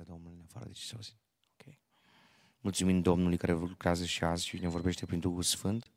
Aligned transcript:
partea 0.00 0.14
Domnului, 0.14 0.38
în 0.38 0.44
afară 0.48 0.66
de 0.66 0.72
ce 0.72 0.84
se 0.84 0.94
auzi. 0.94 1.16
Ok. 1.52 1.74
Mulțumim 2.60 3.00
Domnului 3.00 3.36
care 3.36 3.52
lucrează 3.52 4.04
și 4.04 4.24
azi 4.24 4.46
și 4.46 4.58
ne 4.58 4.68
vorbește 4.68 5.06
prin 5.06 5.20
Duhul 5.20 5.42
Sfânt. 5.42 5.90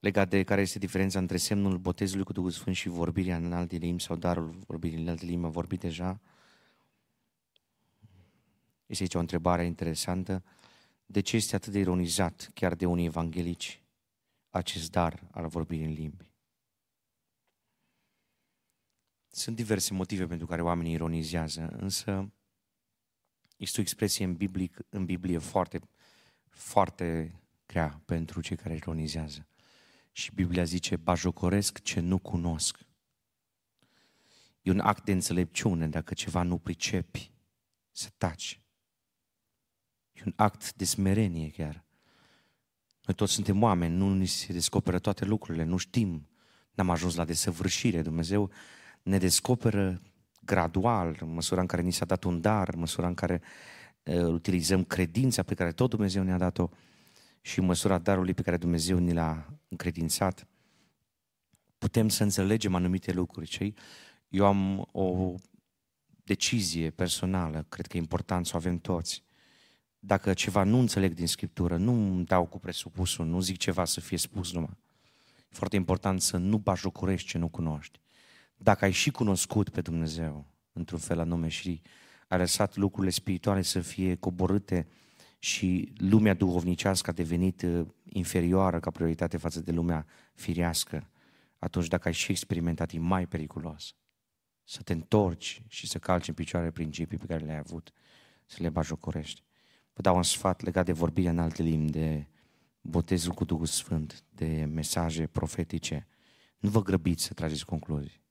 Legat 0.00 0.28
de 0.28 0.42
care 0.42 0.60
este 0.60 0.78
diferența 0.78 1.18
între 1.18 1.36
semnul 1.36 1.78
botezului 1.78 2.24
cu 2.24 2.32
Duhul 2.32 2.50
Sfânt 2.50 2.76
și 2.76 2.88
vorbirea 2.88 3.36
în 3.36 3.52
alte 3.52 3.76
limbi 3.76 4.02
sau 4.02 4.16
darul 4.16 4.58
vorbirii 4.66 4.98
în 4.98 5.08
alte 5.08 5.24
limbi, 5.24 5.44
am 5.44 5.50
vorbit 5.50 5.80
deja. 5.80 6.20
Este 8.86 9.02
aici 9.02 9.14
o 9.14 9.18
întrebare 9.18 9.64
interesantă. 9.64 10.44
De 11.06 11.20
ce 11.20 11.36
este 11.36 11.56
atât 11.56 11.72
de 11.72 11.78
ironizat, 11.78 12.50
chiar 12.54 12.74
de 12.74 12.86
unii 12.86 13.06
evanghelici, 13.06 13.82
acest 14.50 14.90
dar 14.90 15.22
al 15.30 15.48
vorbirii 15.48 15.84
în 15.84 15.92
limbi? 15.92 16.30
Sunt 19.36 19.56
diverse 19.56 19.94
motive 19.94 20.26
pentru 20.26 20.46
care 20.46 20.62
oamenii 20.62 20.92
ironizează, 20.92 21.68
însă 21.78 22.32
este 23.56 23.80
o 23.80 23.82
expresie 23.82 24.24
în, 24.24 24.34
Biblic, 24.34 24.78
în 24.88 25.04
Biblie 25.04 25.38
foarte, 25.38 25.80
foarte 26.48 27.34
grea 27.66 28.02
pentru 28.04 28.40
cei 28.40 28.56
care 28.56 28.74
ironizează. 28.74 29.46
Și 30.12 30.34
Biblia 30.34 30.64
zice, 30.64 30.96
bajocoresc 30.96 31.82
ce 31.82 32.00
nu 32.00 32.18
cunosc. 32.18 32.78
E 34.62 34.70
un 34.70 34.80
act 34.80 35.04
de 35.04 35.12
înțelepciune 35.12 35.88
dacă 35.88 36.14
ceva 36.14 36.42
nu 36.42 36.58
pricepi, 36.58 37.32
să 37.90 38.08
taci. 38.16 38.60
E 40.12 40.22
un 40.24 40.32
act 40.36 40.74
de 40.74 40.84
smerenie 40.84 41.50
chiar. 41.50 41.84
Noi 43.02 43.16
toți 43.16 43.32
suntem 43.32 43.62
oameni, 43.62 43.96
nu 43.96 44.14
ni 44.14 44.26
se 44.26 44.52
descoperă 44.52 44.98
toate 44.98 45.24
lucrurile, 45.24 45.64
nu 45.64 45.76
știm, 45.76 46.28
n-am 46.74 46.90
ajuns 46.90 47.14
la 47.14 47.24
desăvârșire. 47.24 48.02
Dumnezeu 48.02 48.50
ne 49.06 49.18
descoperă 49.18 50.00
gradual, 50.40 51.16
în 51.20 51.32
măsura 51.32 51.60
în 51.60 51.66
care 51.66 51.82
ni 51.82 51.92
s-a 51.92 52.04
dat 52.04 52.24
un 52.24 52.40
dar, 52.40 52.68
în 52.68 52.78
măsura 52.78 53.06
în 53.06 53.14
care 53.14 53.42
uh, 54.02 54.24
utilizăm 54.24 54.84
credința 54.84 55.42
pe 55.42 55.54
care 55.54 55.72
tot 55.72 55.90
Dumnezeu 55.90 56.22
ne-a 56.22 56.38
dat-o 56.38 56.68
și 57.40 57.58
în 57.58 57.64
măsura 57.64 57.98
darului 57.98 58.34
pe 58.34 58.42
care 58.42 58.56
Dumnezeu 58.56 58.98
ne 58.98 59.12
l-a 59.12 59.58
încredințat, 59.68 60.46
putem 61.78 62.08
să 62.08 62.22
înțelegem 62.22 62.74
anumite 62.74 63.12
lucruri. 63.12 63.46
Cei? 63.46 63.74
Eu 64.28 64.46
am 64.46 64.88
o 64.92 65.34
decizie 66.24 66.90
personală, 66.90 67.66
cred 67.68 67.86
că 67.86 67.96
e 67.96 68.00
important 68.00 68.46
să 68.46 68.52
o 68.54 68.56
avem 68.56 68.78
toți. 68.78 69.22
Dacă 69.98 70.34
ceva 70.34 70.62
nu 70.62 70.78
înțeleg 70.78 71.14
din 71.14 71.26
Scriptură, 71.26 71.76
nu 71.76 71.92
îmi 71.92 72.24
dau 72.24 72.46
cu 72.46 72.58
presupusul, 72.58 73.26
nu 73.26 73.40
zic 73.40 73.56
ceva 73.56 73.84
să 73.84 74.00
fie 74.00 74.18
spus 74.18 74.52
numai. 74.52 74.76
E 75.52 75.54
foarte 75.54 75.76
important 75.76 76.20
să 76.20 76.36
nu 76.36 76.58
bajocorești 76.58 77.28
ce 77.28 77.38
nu 77.38 77.48
cunoști 77.48 78.00
dacă 78.56 78.84
ai 78.84 78.90
și 78.90 79.10
cunoscut 79.10 79.68
pe 79.68 79.80
Dumnezeu 79.80 80.46
într-un 80.72 80.98
fel 80.98 81.18
anume 81.18 81.48
și 81.48 81.82
ai 82.28 82.38
lăsat 82.38 82.76
lucrurile 82.76 83.12
spirituale 83.12 83.62
să 83.62 83.80
fie 83.80 84.14
coborâte 84.14 84.88
și 85.38 85.92
lumea 85.96 86.34
duhovnicească 86.34 87.10
a 87.10 87.12
devenit 87.12 87.62
uh, 87.62 87.86
inferioară 88.04 88.80
ca 88.80 88.90
prioritate 88.90 89.36
față 89.36 89.60
de 89.60 89.72
lumea 89.72 90.06
firească, 90.34 91.10
atunci 91.58 91.88
dacă 91.88 92.08
ai 92.08 92.14
și 92.14 92.30
experimentat, 92.30 92.92
e 92.92 92.98
mai 92.98 93.26
periculos. 93.26 93.94
Să 94.64 94.82
te 94.82 94.92
întorci 94.92 95.62
și 95.68 95.86
să 95.86 95.98
calci 95.98 96.28
în 96.28 96.34
picioare 96.34 96.70
principii 96.70 97.18
pe 97.18 97.26
care 97.26 97.44
le-ai 97.44 97.58
avut, 97.58 97.92
să 98.46 98.56
le 98.60 98.68
bajocorești. 98.68 99.42
Vă 99.92 100.02
dau 100.02 100.16
un 100.16 100.22
sfat 100.22 100.62
legat 100.62 100.84
de 100.84 100.92
vorbirea 100.92 101.30
în 101.30 101.38
alte 101.38 101.62
limbi, 101.62 101.90
de 101.90 102.26
botezul 102.80 103.32
cu 103.32 103.44
Duhul 103.44 103.66
Sfânt, 103.66 104.24
de 104.30 104.68
mesaje 104.72 105.26
profetice. 105.26 106.06
Nu 106.58 106.68
vă 106.68 106.82
grăbiți 106.82 107.24
să 107.24 107.34
trageți 107.34 107.64
concluzii 107.64 108.25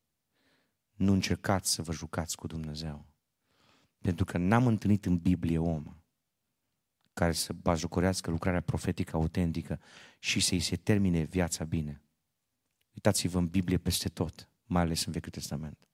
nu 0.96 1.14
încercați 1.14 1.72
să 1.72 1.82
vă 1.82 1.92
jucați 1.92 2.36
cu 2.36 2.48
Dumnezeu. 2.48 3.06
Pentru 4.02 4.26
că 4.26 4.38
n-am 4.38 4.68
întâlnit 4.68 5.06
în 5.06 5.18
Biblie 5.18 5.58
om 5.58 5.96
care 7.14 7.32
să 7.32 7.54
bajocorească 7.54 8.32
lucrarea 8.32 8.62
profetică 8.62 9.16
autentică 9.16 9.80
și 10.20 10.40
să-i 10.40 10.60
se 10.60 10.76
termine 10.76 11.24
viața 11.24 11.64
bine. 11.64 12.02
Uitați-vă 12.94 13.38
în 13.38 13.48
Biblie 13.48 13.78
peste 13.78 14.10
tot, 14.10 14.50
mai 14.66 14.82
ales 14.82 15.06
în 15.06 15.12
Vechiul 15.12 15.32
Testament. 15.32 15.88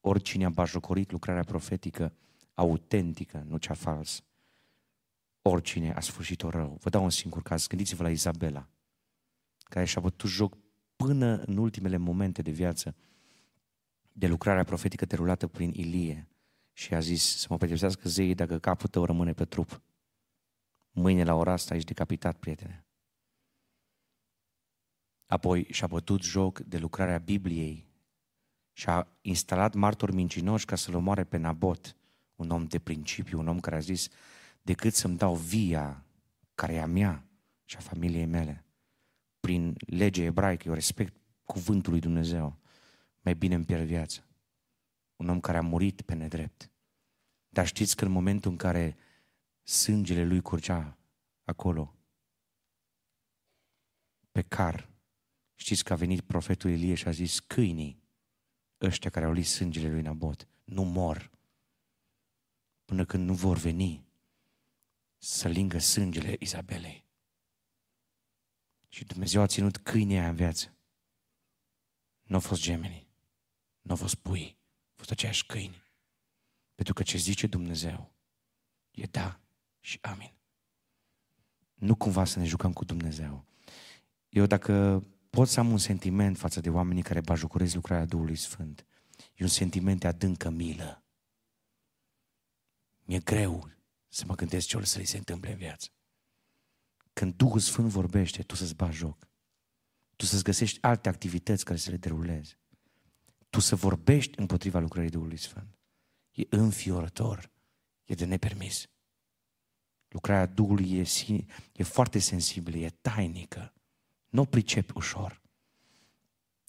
Oricine 0.00 0.44
a 0.44 0.50
bajocorit 0.50 1.10
lucrarea 1.10 1.44
profetică 1.44 2.14
autentică, 2.54 3.44
nu 3.48 3.56
cea 3.56 3.74
falsă, 3.74 4.22
oricine 5.42 5.92
a 5.92 6.00
sfârșit-o 6.00 6.50
rău. 6.50 6.78
Vă 6.80 6.90
dau 6.90 7.02
un 7.02 7.10
singur 7.10 7.42
caz. 7.42 7.66
Gândiți-vă 7.66 8.02
la 8.02 8.10
Izabela, 8.10 8.68
care 9.58 9.84
și-a 9.84 10.00
bătut 10.00 10.30
joc 10.30 10.58
până 10.96 11.36
în 11.36 11.56
ultimele 11.56 11.96
momente 11.96 12.42
de 12.42 12.50
viață 12.50 12.96
de 14.12 14.26
lucrarea 14.26 14.64
profetică 14.64 15.04
derulată 15.04 15.46
prin 15.46 15.70
Ilie 15.74 16.28
și 16.72 16.94
a 16.94 17.00
zis 17.00 17.38
să 17.38 17.46
mă 17.50 17.56
pedepsească 17.56 18.08
zeii 18.08 18.34
dacă 18.34 18.58
capul 18.58 18.88
tău 18.88 19.04
rămâne 19.04 19.32
pe 19.32 19.44
trup. 19.44 19.80
Mâine 20.90 21.24
la 21.24 21.34
ora 21.34 21.52
asta 21.52 21.74
ești 21.74 21.86
decapitat, 21.86 22.36
prietene. 22.36 22.84
Apoi 25.26 25.66
și-a 25.70 25.86
bătut 25.86 26.22
joc 26.22 26.58
de 26.60 26.78
lucrarea 26.78 27.18
Bibliei 27.18 27.86
și 28.72 28.88
a 28.88 29.08
instalat 29.20 29.74
martori 29.74 30.14
mincinoși 30.14 30.64
ca 30.64 30.76
să-l 30.76 30.94
omoare 30.94 31.24
pe 31.24 31.36
Nabot, 31.36 31.96
un 32.36 32.50
om 32.50 32.66
de 32.66 32.78
principiu, 32.78 33.38
un 33.38 33.48
om 33.48 33.60
care 33.60 33.76
a 33.76 33.80
zis, 33.80 34.08
decât 34.62 34.94
să-mi 34.94 35.16
dau 35.16 35.34
via 35.34 36.04
care 36.54 36.74
e 36.74 36.80
a 36.80 36.86
mea 36.86 37.24
și 37.64 37.76
a 37.76 37.80
familiei 37.80 38.26
mele, 38.26 38.64
prin 39.40 39.74
legea 39.86 40.22
ebraică, 40.22 40.68
eu 40.68 40.74
respect 40.74 41.14
cuvântul 41.44 41.92
lui 41.92 42.00
Dumnezeu 42.00 42.61
mai 43.22 43.34
bine 43.34 43.54
îmi 43.54 43.64
pierd 43.64 43.86
viața. 43.86 44.26
Un 45.16 45.28
om 45.28 45.40
care 45.40 45.56
a 45.56 45.62
murit 45.62 46.02
pe 46.02 46.14
nedrept. 46.14 46.70
Dar 47.48 47.66
știți 47.66 47.96
că 47.96 48.04
în 48.04 48.10
momentul 48.10 48.50
în 48.50 48.56
care 48.56 48.96
sângele 49.62 50.24
lui 50.24 50.40
curgea 50.40 50.98
acolo, 51.44 51.96
pe 54.30 54.42
car, 54.42 54.90
știți 55.54 55.84
că 55.84 55.92
a 55.92 55.96
venit 55.96 56.20
profetul 56.20 56.70
Ilie 56.70 56.94
și 56.94 57.08
a 57.08 57.10
zis, 57.10 57.40
câinii, 57.40 58.02
ăștia 58.80 59.10
care 59.10 59.24
au 59.24 59.32
lis 59.32 59.50
sângele 59.50 59.90
lui 59.90 60.02
Nabot, 60.02 60.48
nu 60.64 60.82
mor 60.82 61.30
până 62.84 63.04
când 63.04 63.28
nu 63.28 63.34
vor 63.34 63.56
veni 63.56 64.04
să 65.18 65.48
lingă 65.48 65.78
sângele 65.78 66.36
Izabelei. 66.38 67.04
Și 68.88 69.04
Dumnezeu 69.04 69.42
a 69.42 69.46
ținut 69.46 69.76
câinii 69.76 70.18
aia 70.18 70.28
în 70.28 70.34
viață. 70.34 70.76
Nu 72.22 72.34
au 72.34 72.40
fost 72.40 72.62
gemenii. 72.62 73.11
Nu 73.82 73.90
au 73.90 73.96
fost 73.96 74.14
pui, 74.14 74.44
au 74.88 74.94
fost 74.94 75.10
aceiași 75.10 75.46
câini. 75.46 75.82
Pentru 76.74 76.94
că 76.94 77.02
ce 77.02 77.16
zice 77.16 77.46
Dumnezeu 77.46 78.12
e 78.90 79.04
da 79.04 79.40
și 79.80 79.98
amin. 80.00 80.32
Nu 81.74 81.94
cumva 81.94 82.24
să 82.24 82.38
ne 82.38 82.44
jucăm 82.44 82.72
cu 82.72 82.84
Dumnezeu. 82.84 83.44
Eu 84.28 84.46
dacă 84.46 85.04
pot 85.30 85.48
să 85.48 85.60
am 85.60 85.70
un 85.70 85.78
sentiment 85.78 86.38
față 86.38 86.60
de 86.60 86.70
oamenii 86.70 87.02
care 87.02 87.20
bajucurez 87.20 87.74
lucrarea 87.74 88.04
Duhului 88.04 88.36
Sfânt, 88.36 88.86
e 89.34 89.42
un 89.42 89.48
sentiment 89.48 90.00
de 90.00 90.06
adâncă 90.06 90.50
milă. 90.50 91.02
Mi-e 93.04 93.18
greu 93.18 93.70
să 94.08 94.24
mă 94.26 94.34
gândesc 94.34 94.66
ce 94.66 94.76
o 94.76 94.84
să 94.84 94.98
li 94.98 95.04
se 95.04 95.16
întâmple 95.16 95.50
în 95.50 95.56
viață. 95.56 95.88
Când 97.12 97.34
Duhul 97.34 97.60
Sfânt 97.60 97.88
vorbește, 97.88 98.42
tu 98.42 98.54
să-ți 98.54 98.74
bagi 98.74 98.96
joc. 98.96 99.28
Tu 100.16 100.24
să-ți 100.24 100.42
găsești 100.42 100.82
alte 100.82 101.08
activități 101.08 101.64
care 101.64 101.78
să 101.78 101.90
le 101.90 101.96
derulezi 101.96 102.58
tu 103.52 103.60
să 103.60 103.76
vorbești 103.76 104.38
împotriva 104.38 104.78
lucrării 104.78 105.10
Duhului 105.10 105.36
Sfânt. 105.36 105.78
E 106.30 106.42
înfiorător, 106.48 107.50
e 108.04 108.14
de 108.14 108.24
nepermis. 108.24 108.88
Lucrarea 110.08 110.46
Duhului 110.46 110.92
e, 110.92 111.04
e 111.72 111.82
foarte 111.82 112.18
sensibilă, 112.18 112.76
e 112.76 112.88
tainică. 113.00 113.72
Nu 114.28 114.40
o 114.40 114.44
pricepi 114.44 114.92
ușor. 114.94 115.40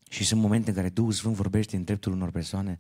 Și 0.09 0.23
sunt 0.23 0.41
momente 0.41 0.69
în 0.69 0.75
care 0.75 0.89
Duhul 0.89 1.11
Sfânt 1.11 1.35
vorbește 1.35 1.75
în 1.75 1.83
dreptul 1.83 2.11
unor 2.11 2.31
persoane 2.31 2.77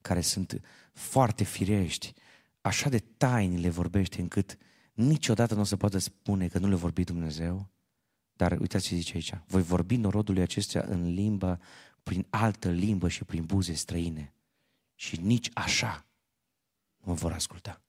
care 0.00 0.20
sunt 0.20 0.60
foarte 0.92 1.44
firești, 1.44 2.12
așa 2.60 2.88
de 2.88 2.98
taini 2.98 3.60
le 3.60 3.68
vorbește 3.68 4.20
încât 4.20 4.56
niciodată 4.92 5.54
nu 5.54 5.60
o 5.60 5.64
să 5.64 5.76
poată 5.76 5.98
spune 5.98 6.48
că 6.48 6.58
nu 6.58 6.68
le 6.68 6.74
vorbi 6.74 7.04
Dumnezeu. 7.04 7.70
Dar 8.32 8.52
uitați 8.60 8.86
ce 8.86 8.94
zice 8.94 9.14
aici. 9.14 9.32
Voi 9.46 9.62
vorbi 9.62 9.96
norodului 9.96 10.42
acestea 10.42 10.84
în 10.88 11.14
limba 11.14 11.58
prin 12.06 12.26
altă 12.30 12.70
limbă 12.70 13.08
și 13.08 13.24
prin 13.24 13.44
buze 13.44 13.72
străine. 13.72 14.34
Și 14.94 15.20
nici 15.20 15.50
așa 15.54 16.06
nu 16.96 17.14
vor 17.14 17.32
asculta. 17.32 17.82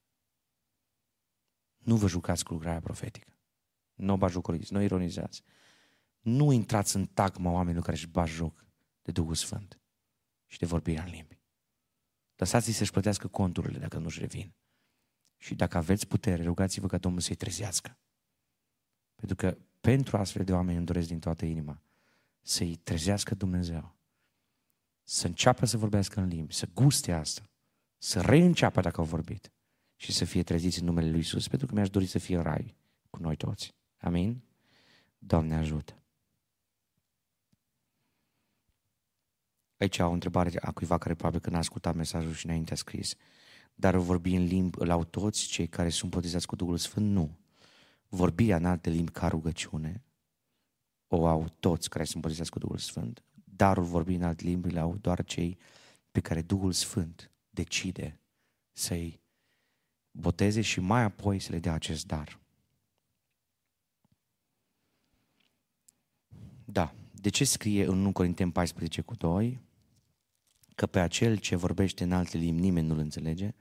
Nu 1.78 1.96
vă 1.96 2.08
jucați 2.08 2.44
cu 2.44 2.54
lucrarea 2.54 2.80
profetică. 2.80 3.38
Nu 3.94 4.14
o 4.14 4.18
bajucoriți, 4.18 4.74
nu 4.74 4.82
ironizați. 4.82 5.42
Nu 6.20 6.52
intrați 6.52 6.96
în 6.96 7.06
tagma 7.06 7.52
oamenilor 7.52 7.84
care 7.84 7.96
își 7.96 8.08
bat 8.08 8.28
joc 8.28 8.66
de 9.02 9.12
Duhul 9.12 9.36
Sfânt 9.36 9.80
și 10.46 10.60
de 10.60 10.66
vorbirea 10.66 11.04
în 11.04 11.10
limbi. 11.10 11.40
Lăsați-i 12.36 12.74
să-și 12.74 12.92
plătească 12.92 13.28
conturile 13.28 13.80
dacă 13.80 13.98
nu-și 13.98 14.20
revin. 14.20 14.54
Și 15.38 15.56
dacă 15.56 15.78
aveți 15.78 16.08
putere, 16.08 16.44
rugați-vă 16.44 16.88
ca 16.88 16.98
Domnul 16.98 17.22
să-i 17.22 17.36
trezească. 17.36 17.98
Pentru 19.16 19.36
că 19.36 19.58
pentru 19.82 20.18
astfel 20.18 20.44
de 20.44 20.54
oameni 20.54 20.78
îmi 20.78 20.86
doresc 20.86 21.08
din 21.08 21.20
toată 21.20 21.46
inima 21.46 21.82
să-i 22.42 22.76
trezească 22.76 23.36
Dumnezeu 23.36 23.97
să 25.10 25.28
înceapă 25.28 25.66
să 25.66 25.78
vorbească 25.78 26.20
în 26.20 26.28
limbi, 26.28 26.54
să 26.54 26.68
guste 26.74 27.12
asta, 27.12 27.50
să 27.98 28.22
reînceapă 28.22 28.82
dacă 28.82 29.00
au 29.00 29.06
vorbit 29.06 29.52
și 29.96 30.12
să 30.12 30.26
fie 30.26 30.44
treziți 30.44 30.80
în 30.80 30.86
numele 30.86 31.10
Lui 31.10 31.20
Isus, 31.20 31.48
pentru 31.48 31.68
că 31.68 31.74
mi-aș 31.74 31.90
dori 31.90 32.06
să 32.06 32.20
fie 32.20 32.36
în 32.36 32.42
rai 32.44 32.76
cu 33.10 33.22
noi 33.22 33.36
toți. 33.36 33.76
Amin? 33.98 34.44
Doamne 35.18 35.56
ajută! 35.56 36.02
Aici 39.78 40.00
o 40.00 40.10
întrebare 40.10 40.52
a 40.62 40.72
cuiva 40.72 40.98
care 40.98 41.14
probabil 41.14 41.40
că 41.40 41.50
n-a 41.50 41.58
ascultat 41.58 41.96
mesajul 41.96 42.34
și 42.34 42.46
înainte 42.46 42.74
a 42.74 42.76
scris. 42.76 43.16
Dar 43.76 43.96
vorbi 43.96 44.36
în 44.36 44.44
limbi 44.44 44.78
îl 44.80 44.90
au 44.90 45.04
toți 45.04 45.48
cei 45.48 45.68
care 45.68 45.90
sunt 45.90 46.12
botezați 46.12 46.48
cu 46.48 46.56
Duhul 46.56 46.78
Sfânt? 46.78 47.12
Nu. 47.12 47.38
Vorbirea 48.08 48.58
în 48.58 48.66
alte 48.66 48.90
limbi 48.90 49.12
ca 49.12 49.28
rugăciune 49.28 50.04
o 51.08 51.28
au 51.28 51.50
toți 51.60 51.90
care 51.90 52.04
sunt 52.04 52.22
botezați 52.22 52.52
cu 52.52 52.60
Duhul 52.60 52.78
Sfânt. 52.78 53.22
Darul 53.58 53.84
vorbi 53.84 54.14
în 54.14 54.24
alte 54.24 54.44
limbi 54.44 54.70
îl 54.70 54.78
au 54.78 54.98
doar 54.98 55.24
cei 55.24 55.58
pe 56.12 56.20
care 56.20 56.42
Duhul 56.42 56.72
Sfânt 56.72 57.32
decide 57.50 58.20
să-i 58.72 59.22
boteze 60.12 60.62
și 60.62 60.80
mai 60.80 61.02
apoi 61.02 61.40
să 61.40 61.52
le 61.52 61.60
dea 61.60 61.74
acest 61.74 62.06
dar. 62.06 62.40
Da. 66.66 66.96
De 67.12 67.30
ce 67.30 67.44
scrie 67.44 67.86
în 67.86 68.00
1 68.00 68.12
Corinteni 68.12 68.52
14 68.52 69.02
cu 69.02 69.16
2? 69.16 69.60
Că 70.76 70.88
pe 70.88 71.00
acel 71.00 71.38
ce 71.38 71.56
vorbește 71.56 72.04
în 72.04 72.12
alte 72.12 72.38
limbi 72.38 72.62
nimeni 72.62 72.88
nu-l 72.88 72.98
înțelege, 72.98 73.54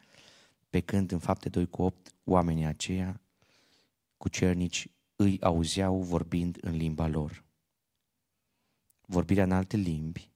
pe 0.71 0.81
când 0.81 1.13
în 1.13 1.19
fapte 1.19 1.49
2 1.49 1.67
cu 1.67 1.83
8 1.83 2.15
oamenii 2.25 2.65
aceia 2.65 3.21
cu 4.17 4.29
cernici 4.29 4.89
îi 5.17 5.41
auzeau 5.41 6.03
vorbind 6.03 6.59
în 6.61 6.77
limba 6.77 7.07
lor. 7.07 7.46
Vorbirea 9.07 9.45
în 9.45 9.53
alte 9.53 9.77
limbi, 9.77 10.31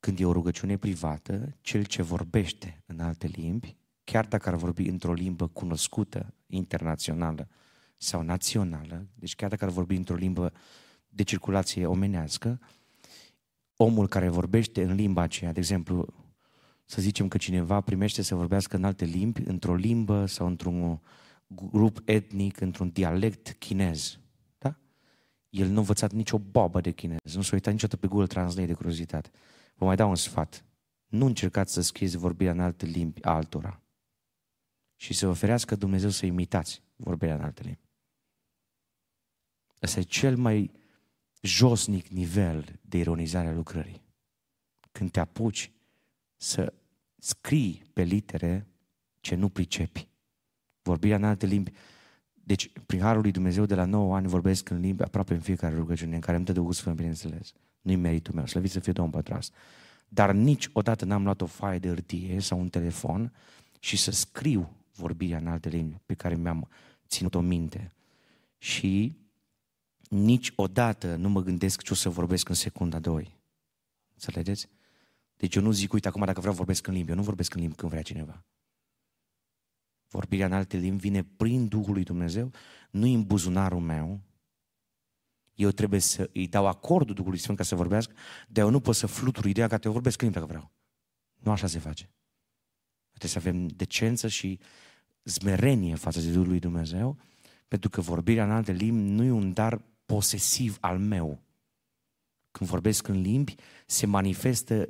când 0.00 0.20
e 0.20 0.24
o 0.24 0.32
rugăciune 0.32 0.76
privată, 0.76 1.56
cel 1.60 1.84
ce 1.84 2.02
vorbește 2.02 2.82
în 2.86 3.00
alte 3.00 3.26
limbi, 3.26 3.76
chiar 4.04 4.26
dacă 4.26 4.48
ar 4.48 4.54
vorbi 4.54 4.88
într-o 4.88 5.12
limbă 5.12 5.46
cunoscută, 5.48 6.34
internațională 6.46 7.48
sau 7.96 8.22
națională, 8.22 9.06
deci 9.14 9.34
chiar 9.34 9.50
dacă 9.50 9.64
ar 9.64 9.70
vorbi 9.70 9.96
într-o 9.96 10.14
limbă 10.14 10.52
de 11.08 11.22
circulație 11.22 11.86
omenească, 11.86 12.60
omul 13.76 14.08
care 14.08 14.28
vorbește 14.28 14.82
în 14.82 14.94
limba 14.94 15.22
aceea, 15.22 15.52
de 15.52 15.58
exemplu, 15.58 16.14
să 16.84 17.00
zicem 17.00 17.28
că 17.28 17.36
cineva 17.36 17.80
primește 17.80 18.22
să 18.22 18.34
vorbească 18.34 18.76
în 18.76 18.84
alte 18.84 19.04
limbi, 19.04 19.42
într-o 19.42 19.74
limbă 19.74 20.26
sau 20.26 20.46
într-un 20.46 21.00
grup 21.46 22.02
etnic, 22.04 22.60
într-un 22.60 22.90
dialect 22.90 23.56
chinez. 23.58 24.18
Da? 25.52 25.62
El 25.62 25.68
nu 25.68 25.76
a 25.76 25.78
învățat 25.78 26.12
nicio 26.12 26.38
bobă 26.38 26.80
de 26.80 26.90
chinez, 26.90 27.34
nu 27.34 27.42
s-a 27.42 27.50
uitat 27.52 27.72
niciodată 27.72 28.00
pe 28.00 28.06
Google 28.06 28.26
Translate 28.26 28.66
de 28.66 28.74
curiozitate. 28.74 29.30
Vă 29.74 29.84
mai 29.84 29.96
dau 29.96 30.08
un 30.08 30.16
sfat. 30.16 30.64
Nu 31.06 31.26
încercați 31.26 31.72
să 31.72 31.80
scrieți 31.80 32.16
vorbirea 32.16 32.52
în 32.52 32.60
alte 32.60 32.86
limbi 32.86 33.22
altora. 33.22 33.80
Și 34.96 35.14
să 35.14 35.26
oferească 35.26 35.76
Dumnezeu 35.76 36.10
să 36.10 36.26
imitați 36.26 36.82
vorbirea 36.96 37.34
în 37.34 37.40
alte 37.40 37.62
limbi. 37.62 37.80
Asta 39.80 40.00
e 40.00 40.02
cel 40.02 40.36
mai 40.36 40.72
josnic 41.40 42.06
nivel 42.06 42.78
de 42.82 42.98
ironizare 42.98 43.48
a 43.48 43.52
lucrării. 43.52 44.02
Când 44.92 45.10
te 45.10 45.20
apuci 45.20 45.72
să 46.36 46.72
scrii 47.18 47.82
pe 47.92 48.02
litere 48.02 48.66
ce 49.20 49.34
nu 49.34 49.48
pricepi. 49.48 50.08
Vorbirea 50.82 51.16
în 51.16 51.24
alte 51.24 51.46
limbi. 51.46 51.72
Deci, 52.44 52.72
prin 52.86 53.00
Harul 53.00 53.22
lui 53.22 53.30
Dumnezeu, 53.30 53.66
de 53.66 53.74
la 53.74 53.84
9 53.84 54.16
ani 54.16 54.26
vorbesc 54.26 54.70
în 54.70 54.80
limbi 54.80 55.02
aproape 55.02 55.34
în 55.34 55.40
fiecare 55.40 55.74
rugăciune, 55.74 56.14
în 56.14 56.20
care 56.20 56.36
îmi 56.36 56.46
dă 56.46 56.52
Duhul 56.52 56.72
Sfânt, 56.72 56.96
bineînțeles. 56.96 57.52
Nu-i 57.80 57.96
meritul 57.96 58.34
meu, 58.34 58.46
slăvit 58.46 58.70
să 58.70 58.80
fie 58.80 58.92
Domnul 58.92 59.14
Pătras. 59.14 59.50
Dar 60.08 60.32
niciodată 60.32 61.04
n-am 61.04 61.22
luat 61.22 61.40
o 61.40 61.46
foaie 61.46 61.78
de 61.78 61.88
hârtie 61.88 62.40
sau 62.40 62.60
un 62.60 62.68
telefon 62.68 63.32
și 63.78 63.96
să 63.96 64.10
scriu 64.10 64.76
vorbirea 64.94 65.38
în 65.38 65.46
alte 65.46 65.68
limbi 65.68 66.00
pe 66.06 66.14
care 66.14 66.34
mi-am 66.34 66.68
ținut-o 67.08 67.40
minte. 67.40 67.92
Și 68.58 69.16
niciodată 70.08 71.16
nu 71.16 71.28
mă 71.28 71.42
gândesc 71.42 71.82
ce 71.82 71.92
o 71.92 71.96
să 71.96 72.08
vorbesc 72.08 72.48
în 72.48 72.54
secunda 72.54 72.98
2. 72.98 73.36
Înțelegeți? 74.12 74.68
Deci 75.36 75.54
eu 75.54 75.62
nu 75.62 75.70
zic, 75.70 75.92
uite, 75.92 76.08
acum 76.08 76.24
dacă 76.24 76.40
vreau 76.40 76.54
vorbesc 76.54 76.86
în 76.86 76.94
limbi, 76.94 77.10
eu 77.10 77.16
nu 77.16 77.22
vorbesc 77.22 77.54
în 77.54 77.60
limbi 77.60 77.76
când 77.76 77.90
vrea 77.90 78.02
cineva. 78.02 78.44
Vorbirea 80.12 80.46
în 80.46 80.52
alte 80.52 80.76
limbi 80.76 81.00
vine 81.00 81.22
prin 81.22 81.68
Duhul 81.68 81.92
lui 81.92 82.02
Dumnezeu, 82.02 82.50
nu 82.90 83.06
în 83.06 83.24
buzunarul 83.24 83.80
meu. 83.80 84.20
Eu 85.54 85.70
trebuie 85.70 86.00
să 86.00 86.30
îi 86.32 86.48
dau 86.48 86.66
acordul 86.66 87.14
Duhului 87.14 87.38
Sfânt 87.38 87.56
ca 87.56 87.64
să 87.64 87.74
vorbească, 87.74 88.12
dar 88.48 88.64
eu 88.64 88.70
nu 88.70 88.80
pot 88.80 88.94
să 88.94 89.06
fluturu 89.06 89.48
ideea 89.48 89.68
că 89.68 89.78
eu 89.82 89.92
vorbesc 89.92 90.22
în 90.22 90.28
limbi 90.28 90.40
dacă 90.40 90.52
vreau. 90.52 90.72
Nu 91.38 91.50
așa 91.50 91.66
se 91.66 91.78
face. 91.78 92.10
Trebuie 93.08 93.30
să 93.30 93.38
avem 93.38 93.66
decență 93.66 94.28
și 94.28 94.58
zmerenie 95.24 95.94
față 95.94 96.20
de 96.20 96.30
Duhul 96.30 96.48
lui 96.48 96.58
Dumnezeu, 96.58 97.18
pentru 97.68 97.90
că 97.90 98.00
vorbirea 98.00 98.44
în 98.44 98.50
alte 98.50 98.72
limbi 98.72 99.10
nu 99.10 99.22
e 99.22 99.30
un 99.30 99.52
dar 99.52 99.82
posesiv 100.06 100.76
al 100.80 100.98
meu. 100.98 101.42
Când 102.50 102.70
vorbesc 102.70 103.08
în 103.08 103.20
limbi, 103.20 103.54
se 103.86 104.06
manifestă 104.06 104.88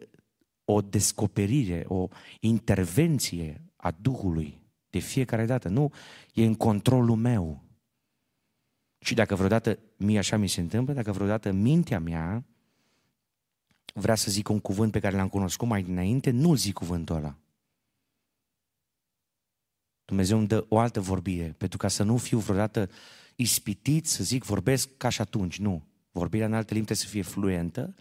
o 0.64 0.80
descoperire, 0.80 1.84
o 1.86 2.08
intervenție 2.40 3.64
a 3.76 3.90
Duhului 3.90 4.61
de 4.92 4.98
fiecare 4.98 5.46
dată. 5.46 5.68
Nu, 5.68 5.92
e 6.34 6.44
în 6.44 6.54
controlul 6.54 7.16
meu. 7.16 7.62
Și 8.98 9.14
dacă 9.14 9.34
vreodată 9.34 9.78
mie 9.96 10.18
așa 10.18 10.36
mi 10.36 10.48
se 10.48 10.60
întâmplă, 10.60 10.92
dacă 10.92 11.12
vreodată 11.12 11.50
mintea 11.52 12.00
mea 12.00 12.44
vrea 13.94 14.14
să 14.14 14.30
zic 14.30 14.48
un 14.48 14.60
cuvânt 14.60 14.92
pe 14.92 15.00
care 15.00 15.16
l-am 15.16 15.28
cunoscut 15.28 15.68
mai 15.68 15.82
dinainte, 15.82 16.30
nu 16.30 16.54
zic 16.54 16.74
cuvântul 16.74 17.16
ăla. 17.16 17.38
Dumnezeu 20.04 20.38
îmi 20.38 20.46
dă 20.46 20.66
o 20.68 20.78
altă 20.78 21.00
vorbire, 21.00 21.54
pentru 21.58 21.78
ca 21.78 21.88
să 21.88 22.02
nu 22.02 22.16
fiu 22.16 22.38
vreodată 22.38 22.90
ispitit 23.36 24.06
să 24.06 24.24
zic, 24.24 24.44
vorbesc 24.44 24.96
ca 24.96 25.08
și 25.08 25.20
atunci. 25.20 25.58
Nu. 25.58 25.86
Vorbirea 26.10 26.46
în 26.46 26.54
alte 26.54 26.74
limbi 26.74 26.86
trebuie 26.86 27.06
să 27.06 27.12
fie 27.12 27.22
fluentă, 27.22 27.94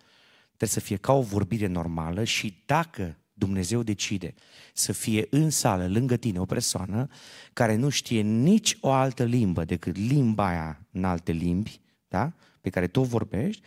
trebuie 0.47 0.69
să 0.69 0.79
fie 0.79 0.97
ca 0.97 1.13
o 1.13 1.21
vorbire 1.21 1.67
normală 1.67 2.23
și 2.23 2.63
dacă 2.65 3.20
Dumnezeu 3.41 3.83
decide 3.83 4.33
să 4.73 4.91
fie 4.91 5.27
în 5.29 5.49
sală, 5.49 5.87
lângă 5.87 6.15
tine, 6.15 6.39
o 6.39 6.45
persoană 6.45 7.07
care 7.53 7.75
nu 7.75 7.89
știe 7.89 8.21
nici 8.21 8.77
o 8.81 8.91
altă 8.91 9.23
limbă 9.23 9.63
decât 9.63 9.95
limba 9.95 10.47
aia 10.47 10.87
în 10.91 11.03
alte 11.03 11.31
limbi, 11.31 11.81
da? 12.07 12.33
pe 12.61 12.69
care 12.69 12.87
tu 12.87 13.01
vorbești, 13.01 13.61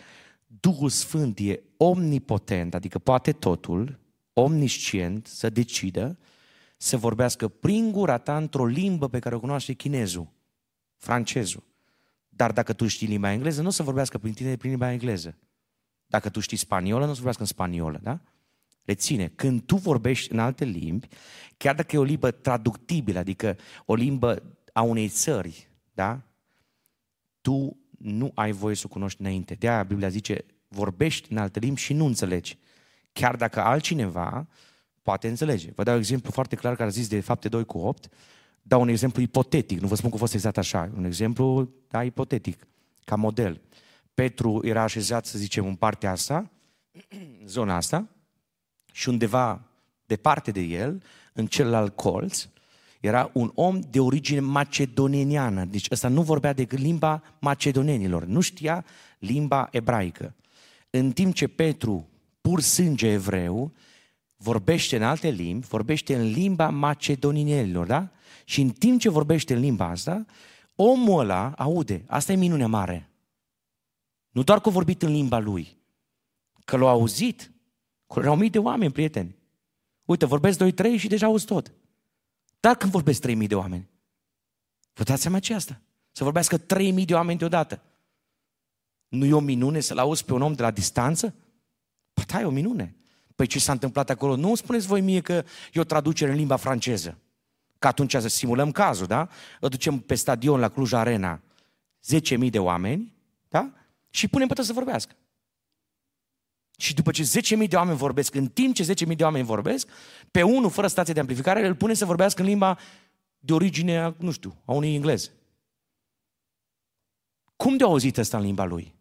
Duhul 0.47 0.89
Sfânt 0.89 1.39
e 1.39 1.63
omnipotent, 1.77 2.75
adică 2.75 2.99
poate 2.99 3.33
totul, 3.33 3.99
omniscient, 4.33 5.27
să 5.27 5.51
decidă 5.51 6.19
să 6.77 6.97
vorbească 6.97 7.49
prin 7.49 7.93
gura 7.93 8.19
ta 8.19 8.37
într-o 8.37 8.67
limbă 8.67 9.09
pe 9.09 9.19
care 9.19 9.35
o 9.35 9.41
cunoaște 9.41 9.73
chinezul 9.73 10.29
francezul. 10.97 11.63
Dar 12.29 12.53
dacă 12.53 12.73
tu 12.73 12.87
știi 12.87 13.07
limba 13.07 13.33
engleză, 13.33 13.61
nu 13.63 13.69
o 13.69 13.71
să 13.71 13.83
vorbească 13.83 14.19
prin 14.19 14.33
tine 14.33 14.57
prin 14.57 14.71
limba 14.71 14.93
engleză. 14.93 15.39
Dacă 16.07 16.29
tu 16.29 16.41
știi 16.41 16.57
spaniolă, 16.57 17.05
nu 17.05 17.11
o 17.11 17.15
să 17.15 17.23
vorbească 17.23 17.43
în 17.43 17.49
spaniolă, 17.49 18.01
da? 18.03 18.21
Reține, 18.85 19.33
când 19.35 19.63
tu 19.63 19.77
vorbești 19.77 20.33
în 20.33 20.39
alte 20.39 20.65
limbi, 20.65 21.09
chiar 21.57 21.75
dacă 21.75 21.97
e 21.97 21.99
o 21.99 22.03
limbă 22.03 22.31
traductibilă, 22.31 23.19
adică 23.19 23.57
o 23.85 23.95
limbă 23.95 24.43
a 24.73 24.83
unei 24.83 25.09
țări, 25.09 25.69
da? 25.93 26.23
Tu 27.41 27.77
nu 27.99 28.31
ai 28.35 28.53
voie 28.53 28.75
să 28.75 28.83
o 28.87 28.93
cunoști 28.93 29.21
înainte. 29.21 29.55
De 29.55 29.69
aia 29.69 29.83
Biblia 29.83 30.09
zice, 30.09 30.45
vorbești 30.69 31.33
în 31.33 31.39
alte 31.39 31.59
limbi 31.59 31.81
și 31.81 31.93
nu 31.93 32.05
înțelegi. 32.05 32.59
Chiar 33.13 33.37
dacă 33.37 33.61
altcineva 33.61 34.49
poate 35.03 35.29
înțelege. 35.29 35.71
Vă 35.75 35.83
dau 35.83 35.95
un 35.95 36.01
exemplu 36.01 36.31
foarte 36.31 36.57
clar 36.57 36.75
care 36.75 36.89
a 36.89 36.93
zis 36.93 37.09
de 37.09 37.21
fapte 37.21 37.49
2 37.49 37.65
cu 37.65 37.79
8 37.79 38.09
dau 38.67 38.81
un 38.81 38.89
exemplu 38.89 39.23
ipotetic, 39.23 39.81
nu 39.81 39.87
vă 39.87 39.95
spun 39.95 40.11
că 40.11 40.17
a 40.17 40.19
fost 40.19 40.35
exact 40.35 40.59
așa, 40.59 40.91
un 40.97 41.05
exemplu, 41.05 41.69
da, 41.89 42.05
ipotetic, 42.05 42.67
ca 43.05 43.17
model. 43.17 43.61
Petru 44.15 44.61
era 44.63 44.83
așezat, 44.83 45.27
să 45.27 45.39
zicem, 45.39 45.67
în 45.67 45.75
partea 45.75 46.11
asta, 46.11 46.51
zona 47.47 47.77
asta, 47.77 48.09
și 48.95 49.09
undeva 49.09 49.61
departe 50.07 50.51
de 50.51 50.61
el, 50.61 51.03
în 51.33 51.47
celălalt 51.47 51.97
colț, 51.97 52.49
era 53.01 53.31
un 53.33 53.51
om 53.55 53.81
de 53.91 54.01
origine 54.01 54.41
macedoniană. 54.41 55.65
Deci 55.65 55.91
ăsta 55.91 56.09
nu 56.09 56.23
vorbea 56.23 56.53
decât 56.53 56.79
limba 56.79 57.23
macedonenilor, 57.41 58.25
nu 58.25 58.41
știa 58.41 58.85
limba 59.19 59.69
ebraică. 59.71 60.35
În 60.91 61.13
timp 61.13 61.35
ce 61.35 61.47
Petru, 61.47 62.09
pur 62.41 62.61
sânge 62.61 63.09
evreu, 63.09 63.73
vorbește 64.37 64.97
în 64.97 65.03
alte 65.03 65.29
limbi, 65.29 65.67
vorbește 65.67 66.15
în 66.15 66.31
limba 66.31 66.69
macedonienilor, 66.69 67.87
da? 67.87 68.09
Și 68.45 68.61
în 68.61 68.71
timp 68.71 69.01
ce 69.01 69.09
vorbește 69.09 69.55
în 69.55 69.61
limba 69.61 69.89
asta, 69.89 70.25
omul 70.75 71.21
ăla 71.21 71.49
aude. 71.49 72.05
Asta 72.07 72.33
e 72.33 72.37
minunea 72.37 72.69
mare. 72.69 73.09
Nu 74.31 74.43
doar 74.43 74.61
că 74.61 74.69
a 74.69 74.73
vorbit 74.73 75.03
în 75.03 75.13
limba 75.13 75.39
lui, 75.39 75.77
că 76.65 76.77
l-a 76.77 76.89
auzit. 76.89 77.54
Că 78.07 78.19
erau 78.19 78.37
mii 78.37 78.51
de 78.51 78.59
oameni, 78.59 78.93
prieteni. 78.93 79.37
Uite, 80.05 80.27
vorbesc 80.27 80.59
doi, 80.59 80.73
trei 80.73 80.97
și 80.97 81.09
deja 81.09 81.27
auzi 81.27 81.45
tot. 81.45 81.73
Dar 82.61 82.77
când 82.77 82.93
vorbesc 82.93 83.21
trei 83.21 83.35
mii 83.35 83.47
de 83.47 83.55
oameni? 83.55 83.89
Vă 84.93 85.03
dați 85.03 85.23
seama 85.23 85.39
ce 85.39 85.55
asta? 85.55 85.81
Să 86.13 86.25
vorbească 86.25 86.59
trei 86.59 86.91
mii 86.91 87.05
de 87.05 87.15
oameni 87.15 87.39
deodată. 87.39 87.83
Nu 89.09 89.25
e 89.25 89.33
o 89.33 89.41
minune 89.41 89.81
să-l 89.81 89.99
auzi 89.99 90.25
pe 90.25 90.33
un 90.33 90.43
om 90.43 90.53
de 90.53 90.63
la 90.63 90.71
distanță? 90.71 91.35
Păi 92.13 92.25
da, 92.25 92.41
e 92.41 92.45
o 92.45 92.51
minune. 92.51 92.97
Păi 93.35 93.47
ce 93.47 93.59
s-a 93.59 93.73
întâmplat 93.73 94.11
acolo? 94.11 94.37
Nu 94.37 94.55
spuneți 94.55 94.87
voi 94.87 95.01
mie 95.01 95.21
că 95.21 95.45
e 95.73 95.81
o 95.81 95.85
traducere 95.85 96.31
în 96.31 96.37
limba 96.37 96.57
franceză. 96.57 97.19
Că 97.79 97.87
atunci 97.87 98.11
să 98.11 98.29
simulăm 98.29 98.73
cazul, 98.73 99.07
da? 99.07 99.29
Îl 99.61 99.69
ducem 99.69 99.99
pe 99.99 100.15
stadion 100.15 100.61
la 100.61 100.69
Cluj 100.69 100.93
Arena 100.93 101.41
10.000 102.13 102.51
de 102.51 102.59
oameni, 102.59 103.15
da? 103.49 103.73
Și 104.11 104.29
punem 104.29 104.49
pe 104.49 104.63
să 104.63 104.73
vorbească. 104.73 105.15
Și 106.77 106.95
după 106.95 107.11
ce 107.11 107.23
10.000 107.63 107.69
de 107.69 107.77
oameni 107.77 107.97
vorbesc, 107.97 108.35
în 108.35 108.49
timp 108.49 108.75
ce 108.75 108.95
10.000 109.07 109.17
de 109.17 109.25
oameni 109.25 109.45
vorbesc, 109.45 109.89
pe 110.31 110.43
unul 110.43 110.71
fără 110.71 110.87
stație 110.87 111.15
de 111.15 111.21
amplificare 111.21 111.67
îl 111.67 111.75
pune 111.75 111.95
să 111.95 112.05
vorbească 112.05 112.43
în 112.43 112.49
limba 112.49 112.79
de 113.39 113.53
origine, 113.53 114.15
nu 114.19 114.31
știu, 114.31 114.63
a 114.65 114.73
unui 114.73 114.95
englez. 114.95 115.31
Cum 117.57 117.77
de 117.77 117.85
auzit 117.85 118.17
ăsta 118.17 118.37
în 118.37 118.45
limba 118.45 118.65
lui? 118.65 118.95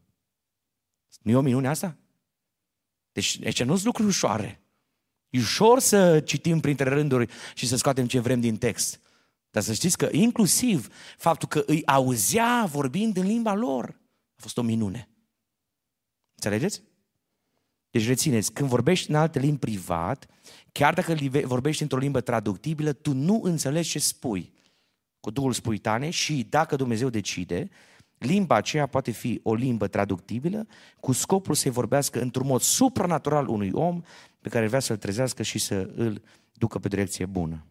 Nu 1.22 1.32
e 1.32 1.36
o 1.36 1.42
minune 1.42 1.68
asta? 1.68 1.98
Deci, 3.12 3.40
deci 3.40 3.64
nu 3.64 3.74
sunt 3.74 3.86
lucruri 3.86 4.08
ușoare. 4.08 4.64
E 5.30 5.40
ușor 5.40 5.80
să 5.80 6.20
citim 6.20 6.60
printre 6.60 6.90
rânduri 6.90 7.32
și 7.54 7.68
să 7.68 7.76
scoatem 7.76 8.08
ce 8.08 8.20
vrem 8.20 8.40
din 8.40 8.58
text. 8.58 9.00
Dar 9.50 9.64
să 9.64 9.74
știți 9.74 9.98
că 9.98 10.10
inclusiv 10.12 10.94
faptul 11.18 11.48
că 11.48 11.64
îi 11.66 11.86
auzea 11.86 12.66
vorbind 12.66 13.18
în 13.18 13.26
limba 13.26 13.54
lor 13.54 14.02
a 14.36 14.42
fost 14.42 14.58
o 14.58 14.62
minune. 14.62 15.10
Înțelegeți? 16.36 16.82
Deci 17.94 18.08
rețineți, 18.08 18.52
când 18.52 18.70
vorbești 18.70 19.10
în 19.10 19.16
alte 19.16 19.40
limbi 19.40 19.60
privat, 19.60 20.28
chiar 20.72 20.94
dacă 20.94 21.16
vorbești 21.44 21.82
într-o 21.82 21.98
limbă 21.98 22.22
traductibilă, 22.22 22.94
tu 22.94 23.14
nu 23.14 23.42
înțelegi 23.44 23.90
ce 23.90 24.00
spui. 24.00 24.54
Cu 25.20 25.32
Duhul 25.32 25.54
spui 25.54 25.78
tane 25.78 26.10
și 26.10 26.48
dacă 26.50 26.76
Dumnezeu 26.76 27.10
decide, 27.10 27.70
limba 28.18 28.56
aceea 28.56 28.86
poate 28.86 29.12
fi 29.12 29.40
o 29.44 29.54
limbă 29.54 29.88
traductibilă 29.88 30.68
cu 31.00 31.12
scopul 31.12 31.56
să-i 31.56 31.72
vorbească 31.72 32.22
într-un 32.22 32.48
mod 32.48 32.62
supranatural 32.62 33.48
unui 33.48 33.72
om 33.74 34.02
pe 34.42 34.50
care 34.50 34.68
vrea 34.68 34.80
să-l 34.80 34.98
trezească 34.98 35.44
și 35.44 35.60
să 35.60 35.90
îl 35.96 36.22
ducă 36.54 36.80
pe 36.80 36.88
direcție 36.88 37.26
bună. 37.26 37.66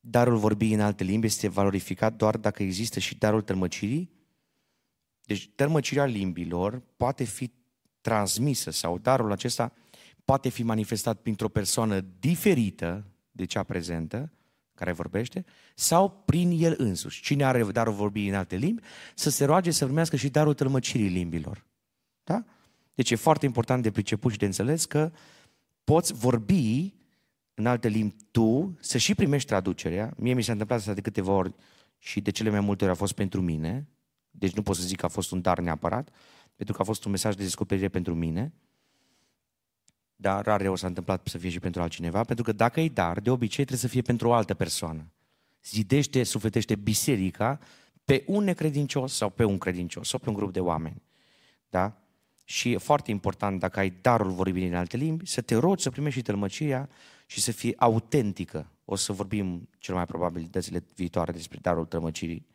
Darul 0.00 0.36
vorbii 0.36 0.74
în 0.74 0.80
alte 0.80 1.04
limbi 1.04 1.26
este 1.26 1.48
valorificat 1.48 2.14
doar 2.14 2.36
dacă 2.36 2.62
există 2.62 3.00
și 3.00 3.18
darul 3.18 3.42
tălmăcirii? 3.42 4.10
Deci 5.24 5.50
tălmăcirea 5.54 6.04
limbilor 6.04 6.82
poate 6.96 7.24
fi 7.24 7.50
transmisă 8.00 8.70
sau 8.70 8.98
darul 8.98 9.32
acesta 9.32 9.72
poate 10.24 10.48
fi 10.48 10.62
manifestat 10.62 11.20
printr-o 11.20 11.48
persoană 11.48 12.00
diferită 12.18 13.06
de 13.30 13.44
cea 13.44 13.62
prezentă, 13.62 14.32
care 14.74 14.92
vorbește, 14.92 15.44
sau 15.74 16.10
prin 16.10 16.50
el 16.58 16.74
însuși. 16.78 17.22
Cine 17.22 17.44
are 17.44 17.64
darul 17.64 17.92
vorbii 17.92 18.28
în 18.28 18.34
alte 18.34 18.56
limbi, 18.56 18.82
să 19.14 19.30
se 19.30 19.44
roage 19.44 19.70
să 19.70 19.84
primească 19.84 20.16
și 20.16 20.28
darul 20.28 20.54
tălmăcirii 20.54 21.08
limbilor. 21.08 21.66
Da? 22.24 22.44
Deci 22.94 23.10
e 23.10 23.14
foarte 23.14 23.46
important 23.46 23.82
de 23.82 23.90
priceput 23.90 24.32
și 24.32 24.38
de 24.38 24.44
înțeles 24.44 24.84
că 24.84 25.12
poți 25.84 26.12
vorbi 26.12 26.94
în 27.60 27.66
alte 27.66 27.88
limbi 27.88 28.14
tu, 28.30 28.76
să 28.80 28.98
și 28.98 29.14
primești 29.14 29.48
traducerea. 29.48 30.14
Mie 30.16 30.34
mi 30.34 30.42
s-a 30.42 30.52
întâmplat 30.52 30.78
asta 30.78 30.94
de 30.94 31.00
câteva 31.00 31.32
ori 31.32 31.54
și 31.98 32.20
de 32.20 32.30
cele 32.30 32.50
mai 32.50 32.60
multe 32.60 32.84
ori 32.84 32.92
a 32.92 32.96
fost 32.96 33.12
pentru 33.12 33.40
mine. 33.40 33.88
Deci 34.30 34.52
nu 34.52 34.62
pot 34.62 34.76
să 34.76 34.82
zic 34.82 34.98
că 34.98 35.04
a 35.04 35.08
fost 35.08 35.30
un 35.30 35.40
dar 35.40 35.58
neapărat, 35.58 36.08
pentru 36.56 36.74
că 36.74 36.82
a 36.82 36.84
fost 36.84 37.04
un 37.04 37.10
mesaj 37.10 37.34
de 37.34 37.42
descoperire 37.42 37.88
pentru 37.88 38.14
mine. 38.14 38.52
Dar 40.16 40.44
rare 40.44 40.68
ori 40.68 40.80
s-a 40.80 40.86
întâmplat 40.86 41.26
să 41.26 41.38
fie 41.38 41.50
și 41.50 41.60
pentru 41.60 41.82
altcineva, 41.82 42.24
pentru 42.24 42.44
că 42.44 42.52
dacă 42.52 42.80
e 42.80 42.88
dar, 42.88 43.20
de 43.20 43.30
obicei 43.30 43.64
trebuie 43.64 43.78
să 43.78 43.88
fie 43.88 44.02
pentru 44.02 44.28
o 44.28 44.32
altă 44.32 44.54
persoană. 44.54 45.12
Zidește, 45.64 46.22
sufletește 46.22 46.74
biserica 46.74 47.58
pe 48.04 48.24
un 48.26 48.44
necredincios 48.44 49.14
sau 49.14 49.30
pe 49.30 49.44
un 49.44 49.58
credincios 49.58 50.08
sau 50.08 50.18
pe 50.18 50.28
un 50.28 50.34
grup 50.34 50.52
de 50.52 50.60
oameni. 50.60 51.02
Da? 51.68 52.02
Și 52.44 52.72
e 52.72 52.76
foarte 52.76 53.10
important, 53.10 53.60
dacă 53.60 53.78
ai 53.78 53.90
darul 54.00 54.30
vorbirii 54.30 54.68
în 54.68 54.74
alte 54.74 54.96
limbi, 54.96 55.26
să 55.26 55.40
te 55.40 55.54
rogi 55.54 55.82
să 55.82 55.90
primești 55.90 56.18
și 56.18 56.24
tălmăcirea 56.24 56.88
și 57.30 57.40
să 57.40 57.52
fie 57.52 57.74
autentică. 57.78 58.70
O 58.84 58.96
să 58.96 59.12
vorbim 59.12 59.68
cel 59.78 59.94
mai 59.94 60.06
probabil 60.06 60.48
dățile 60.50 60.84
viitoare 60.94 61.32
despre 61.32 61.58
darul 61.62 61.84
tălmăcirii. 61.84 62.46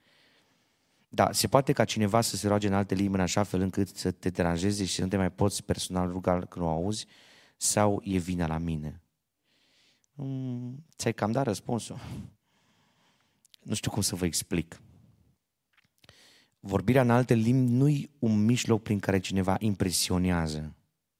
Da, 1.10 1.32
se 1.32 1.48
poate 1.48 1.74
ca 1.74 1.86
cineva 1.86 2.22
să 2.22 2.36
se 2.36 2.48
roage 2.48 2.68
în 2.68 2.74
alte 2.74 2.96
limbi 2.96 3.16
în 3.16 3.22
așa 3.22 3.44
fel 3.44 3.62
încât 3.62 3.88
să 3.88 4.12
te 4.12 4.30
deranjeze 4.30 4.86
și 4.86 4.94
să 4.94 5.02
nu 5.02 5.08
te 5.08 5.18
mai 5.18 5.32
poți 5.32 5.64
personal 5.64 6.10
ruga 6.10 6.40
când 6.40 6.66
o 6.66 6.70
auzi 6.70 7.06
sau 7.58 8.02
e 8.04 8.18
vina 8.18 8.48
la 8.48 8.58
mine? 8.58 9.02
Mm, 10.14 10.86
ți-ai 10.96 11.14
cam 11.14 11.32
dat 11.32 11.46
răspunsul. 11.46 12.00
Nu 13.62 13.74
știu 13.74 13.92
cum 13.92 14.02
să 14.02 14.16
vă 14.16 14.26
explic. 14.26 14.82
Vorbirea 16.60 17.02
în 17.02 17.10
alte 17.10 17.34
limbi 17.34 17.72
nu-i 17.72 18.10
un 18.20 18.46
mijloc 18.46 18.82
prin 18.82 19.00
care 19.00 19.20
cineva 19.20 19.56
impresionează, 19.60 20.76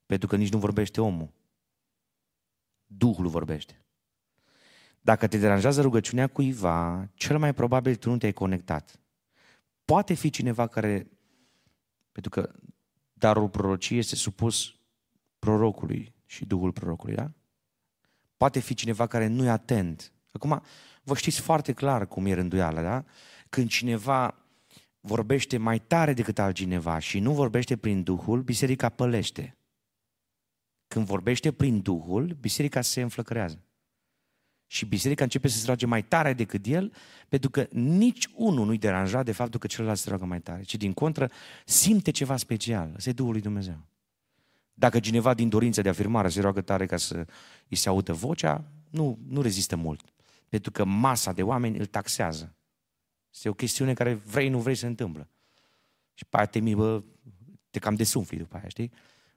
pentru 0.06 0.28
că 0.28 0.36
nici 0.36 0.52
nu 0.52 0.60
vorbește 0.60 1.02
omul. 1.02 1.34
Duhul 2.98 3.28
vorbește. 3.28 3.86
Dacă 5.02 5.28
te 5.28 5.38
deranjează 5.38 5.82
rugăciunea 5.82 6.28
cuiva, 6.28 7.10
cel 7.14 7.38
mai 7.38 7.54
probabil 7.54 7.96
tu 7.96 8.10
nu 8.10 8.18
te-ai 8.18 8.32
conectat. 8.32 9.00
Poate 9.86 10.14
fi 10.14 10.30
cineva 10.30 10.68
care, 10.68 11.08
pentru 12.12 12.32
că 12.32 12.52
darul 13.14 13.50
prorociei 13.50 14.00
este 14.00 14.16
supus 14.16 14.76
prorocului 15.40 16.16
și 16.26 16.46
Duhul 16.46 16.72
prorocului, 16.72 17.16
da? 17.16 17.32
Poate 18.38 18.60
fi 18.60 18.74
cineva 18.74 19.08
care 19.08 19.28
nu 19.28 19.46
e 19.46 19.50
atent. 19.50 20.12
Acum, 20.32 20.62
vă 21.04 21.16
știți 21.16 21.42
foarte 21.42 21.74
clar 21.74 22.08
cum 22.08 22.26
e 22.26 22.34
rânduiala, 22.34 22.82
da? 22.82 23.06
Când 23.50 23.70
cineva 23.70 24.36
vorbește 25.00 25.58
mai 25.58 25.80
tare 25.80 26.14
decât 26.14 26.40
altcineva 26.40 27.00
și 27.00 27.20
nu 27.20 27.34
vorbește 27.34 27.78
prin 27.78 28.04
Duhul, 28.04 28.42
biserica 28.42 28.90
pălește. 28.90 29.58
Când 30.96 31.08
vorbește 31.08 31.52
prin 31.52 31.82
Duhul, 31.82 32.38
biserica 32.40 32.82
se 32.82 33.02
înflăcărează. 33.02 33.64
Și 34.68 34.86
biserica 34.86 35.24
începe 35.24 35.48
să 35.48 35.58
se 35.58 35.66
roage 35.66 35.86
mai 35.86 36.04
tare 36.04 36.34
decât 36.34 36.66
el, 36.66 36.94
pentru 37.30 37.50
că 37.50 37.68
nici 37.72 38.28
unul 38.34 38.66
nu-i 38.66 38.78
deranja 38.78 39.24
de 39.24 39.32
faptul 39.32 39.60
că 39.60 39.68
celălalt 39.68 39.98
se 39.98 40.10
roagă 40.10 40.26
mai 40.26 40.42
tare, 40.42 40.64
ci 40.64 40.76
din 40.76 40.94
contră 40.94 41.32
simte 41.66 42.12
ceva 42.12 42.38
special. 42.38 42.92
Ăsta 42.96 43.10
e 43.10 43.14
Duhul 43.14 43.32
lui 43.32 43.42
Dumnezeu. 43.42 43.86
Dacă 44.74 45.00
cineva 45.00 45.34
din 45.34 45.50
dorință 45.50 45.82
de 45.82 45.90
afirmare 45.90 46.30
se 46.30 46.42
roagă 46.42 46.62
tare 46.62 46.86
ca 46.86 46.98
să 46.98 47.26
îi 47.68 47.78
se 47.78 47.90
audă 47.90 48.14
vocea, 48.14 48.72
nu, 48.90 49.20
nu 49.28 49.42
rezistă 49.42 49.76
mult. 49.76 50.14
Pentru 50.50 50.72
că 50.72 50.86
masa 50.86 51.32
de 51.32 51.44
oameni 51.44 51.78
îl 51.78 51.86
taxează. 51.86 52.56
Este 53.34 53.50
o 53.50 53.54
chestiune 53.54 53.94
care 53.94 54.14
vrei, 54.14 54.50
nu 54.50 54.60
vrei 54.60 54.76
să 54.76 54.82
se 54.82 54.88
întâmplă. 54.88 55.30
Și 56.14 56.26
pe 56.26 56.38
aia 56.38 56.46
te, 56.46 56.60
bă, 56.60 57.04
te 57.70 57.80
cam 57.80 57.96
desumfli 57.96 58.38
după 58.38 58.58
aia, 58.58 58.68
știi? 58.68 58.92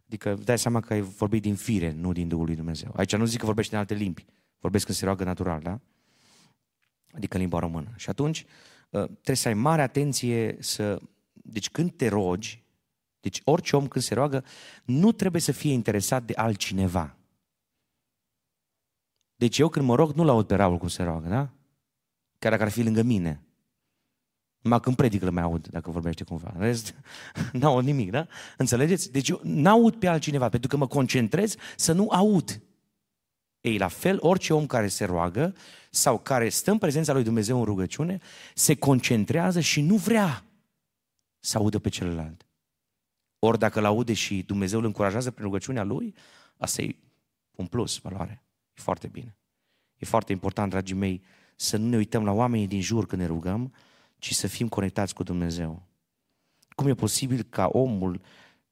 Adică 0.08 0.34
dai 0.34 0.58
seama 0.58 0.80
că 0.80 0.92
ai 0.92 1.00
vorbit 1.00 1.42
din 1.42 1.54
fire, 1.54 1.92
nu 1.92 2.12
din 2.12 2.28
Duhul 2.28 2.44
lui 2.46 2.56
Dumnezeu. 2.56 2.92
Aici 2.96 3.16
nu 3.16 3.24
zic 3.24 3.38
că 3.38 3.46
vorbești 3.46 3.72
în 3.72 3.78
alte 3.78 3.94
limbi. 3.94 4.24
Vorbesc 4.58 4.84
când 4.84 4.96
se 4.96 5.04
roagă 5.04 5.24
natural, 5.24 5.60
da? 5.60 5.80
Adică 7.12 7.34
în 7.34 7.40
limba 7.40 7.58
română. 7.58 7.92
Și 7.96 8.10
atunci 8.10 8.44
ă, 8.92 9.04
trebuie 9.04 9.36
să 9.36 9.48
ai 9.48 9.54
mare 9.54 9.82
atenție 9.82 10.56
să... 10.60 11.00
Deci 11.32 11.70
când 11.70 11.92
te 11.96 12.08
rogi, 12.08 12.64
deci 13.20 13.40
orice 13.44 13.76
om 13.76 13.88
când 13.88 14.04
se 14.04 14.14
roagă, 14.14 14.44
nu 14.84 15.12
trebuie 15.12 15.40
să 15.40 15.52
fie 15.52 15.72
interesat 15.72 16.24
de 16.24 16.32
altcineva. 16.36 17.16
Deci 19.34 19.58
eu 19.58 19.68
când 19.68 19.86
mă 19.86 19.94
rog, 19.94 20.12
nu 20.12 20.24
laud 20.24 20.46
pe 20.46 20.54
Raul 20.54 20.78
cum 20.78 20.88
se 20.88 21.02
roagă, 21.02 21.28
da? 21.28 21.50
Chiar 22.38 22.50
dacă 22.50 22.62
ar 22.62 22.70
fi 22.70 22.82
lângă 22.82 23.02
mine. 23.02 23.42
Numai 24.68 24.82
când 24.82 24.96
predic 24.96 25.22
le 25.22 25.30
mai 25.30 25.42
aud, 25.42 25.66
dacă 25.66 25.90
vorbește 25.90 26.25
cumva. 26.25 26.52
În 26.54 26.60
rest, 26.60 26.94
n-aud 27.52 27.84
nimic, 27.84 28.10
da? 28.10 28.26
Înțelegeți? 28.56 29.12
Deci 29.12 29.28
eu 29.28 29.40
n-aud 29.42 29.94
pe 29.94 30.06
altcineva, 30.06 30.48
pentru 30.48 30.68
că 30.68 30.76
mă 30.76 30.87
concentrez 30.87 31.54
să 31.76 31.92
nu 31.92 32.08
aud. 32.10 32.62
Ei, 33.60 33.78
la 33.78 33.88
fel, 33.88 34.18
orice 34.20 34.54
om 34.54 34.66
care 34.66 34.88
se 34.88 35.04
roagă 35.04 35.54
sau 35.90 36.18
care 36.18 36.48
stă 36.48 36.70
în 36.70 36.78
prezența 36.78 37.12
lui 37.12 37.22
Dumnezeu 37.22 37.58
în 37.58 37.64
rugăciune, 37.64 38.18
se 38.54 38.75
concentrează 38.75 39.60
și 39.60 39.80
nu 39.80 39.96
vrea 39.96 40.44
să 41.38 41.58
audă 41.58 41.78
pe 41.78 41.88
celălalt. 41.88 42.46
Ori 43.38 43.58
dacă 43.58 43.80
l-aude 43.80 44.12
și 44.12 44.42
Dumnezeu 44.42 44.78
îl 44.78 44.84
încurajează 44.84 45.30
prin 45.30 45.44
rugăciunea 45.44 45.82
lui, 45.82 46.14
asta 46.56 46.82
e 46.82 46.96
un 47.50 47.66
plus, 47.66 47.98
valoare. 47.98 48.42
E 48.75 48.80
foarte 48.80 49.06
bine. 49.06 49.37
E 49.96 50.06
foarte 50.06 50.32
important, 50.32 50.70
dragii 50.70 50.96
mei, 50.96 51.22
să 51.56 51.76
nu 51.76 51.88
ne 51.88 51.96
uităm 51.96 52.25
la 52.25 52.32
oamenii 52.32 52.66
din 52.66 52.80
jur 52.80 53.06
când 53.06 53.20
ne 53.22 53.26
rugăm, 53.26 53.72
ci 54.18 54.34
să 54.34 54.46
fim 54.46 54.68
conectați 54.68 55.14
cu 55.14 55.22
Dumnezeu. 55.22 55.82
Cum 56.68 56.87
e 56.87 56.94
posibil 56.94 57.42
ca 57.42 57.66
omul 57.66 58.20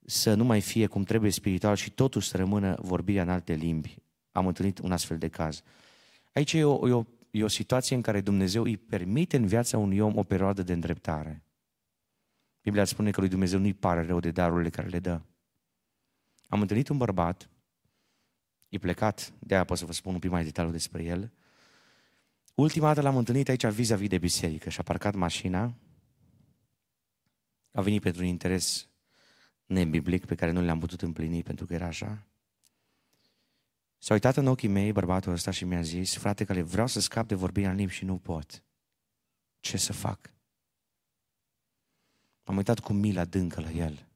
să 0.05 0.35
nu 0.35 0.45
mai 0.45 0.61
fie 0.61 0.87
cum 0.87 1.03
trebuie 1.03 1.31
spiritual 1.31 1.76
și 1.76 1.91
totuși 1.91 2.29
să 2.29 2.37
rămână 2.37 2.76
vorbirea 2.81 3.23
în 3.23 3.29
alte 3.29 3.53
limbi? 3.53 3.97
Am 4.33 4.47
întâlnit 4.47 4.79
un 4.79 4.93
astfel 4.93 5.19
de 5.19 5.29
caz. 5.29 5.62
Aici 6.33 6.53
e 6.53 6.65
o, 6.65 6.88
e 6.88 6.93
o, 6.93 7.05
e 7.31 7.45
o 7.45 7.49
situație 7.49 7.97
în 7.97 8.03
care 8.03 8.21
Dumnezeu 8.21 8.62
îi 8.62 8.76
permite 8.76 9.37
în 9.37 9.47
viața 9.47 9.79
unui 9.79 9.99
om 9.99 10.17
o 10.17 10.23
perioadă 10.23 10.62
de 10.62 10.73
îndreptare. 10.73 11.43
Biblia 12.62 12.85
spune 12.85 13.11
că 13.11 13.21
lui 13.21 13.29
Dumnezeu 13.29 13.59
nu-i 13.59 13.75
pare 13.75 14.07
rău 14.07 14.21
de 14.21 14.31
darurile 14.31 14.71
care 14.71 14.88
le 14.88 14.99
dă. 14.99 15.21
Am 16.49 16.61
întâlnit 16.61 16.88
un 16.88 16.97
bărbat, 16.97 17.50
e 18.69 18.79
plecat, 18.79 19.33
de-aia 19.38 19.65
pot 19.65 19.79
să 19.79 19.85
vă 19.85 19.93
spun 19.93 20.15
un 20.15 20.19
pic 20.19 20.31
mai 20.31 20.45
detaliu 20.45 20.71
despre 20.71 21.03
el, 21.03 21.33
Ultima 22.57 22.87
dată 22.87 23.01
l-am 23.01 23.17
întâlnit 23.17 23.49
aici 23.49 23.67
vis-a-vis 23.67 24.09
de 24.09 24.19
biserică 24.19 24.69
și 24.69 24.81
a 24.81 24.83
parcat 24.83 25.15
mașina. 25.15 25.75
a 27.71 27.81
venit 27.81 28.03
pentru 28.03 28.23
un 28.23 28.29
interes 28.29 28.89
nebiblic 29.67 30.25
pe 30.25 30.35
care 30.35 30.51
nu 30.51 30.61
le-am 30.61 30.79
putut 30.79 31.03
împlini 31.03 31.43
pentru 31.43 31.67
că 31.67 31.75
era 31.75 31.87
așa. 31.87 32.27
S-a 33.99 34.13
uitat 34.15 34.37
în 34.37 34.47
ochii 34.47 34.69
mei 34.69 34.93
bărbatul 34.93 35.33
ăsta 35.33 35.51
și 35.51 35.65
mi-a 35.65 35.83
zis, 35.83 36.17
frate, 36.17 36.45
că 36.45 36.53
le 36.53 36.63
vreau 36.63 36.87
să 36.87 37.01
scap 37.01 37.29
de 37.29 37.35
vorbirea 37.35 37.71
în 37.71 37.77
limbi 37.77 37.93
și 37.93 38.05
nu 38.05 38.19
pot. 38.19 38.63
Ce 39.61 39.77
să 39.77 39.93
fac? 39.93 40.31
M-am 42.45 42.57
uitat 42.57 42.79
cu 42.79 42.93
milă 42.93 43.21
adâncă 43.21 43.61
la 43.61 43.71
el 43.71 44.07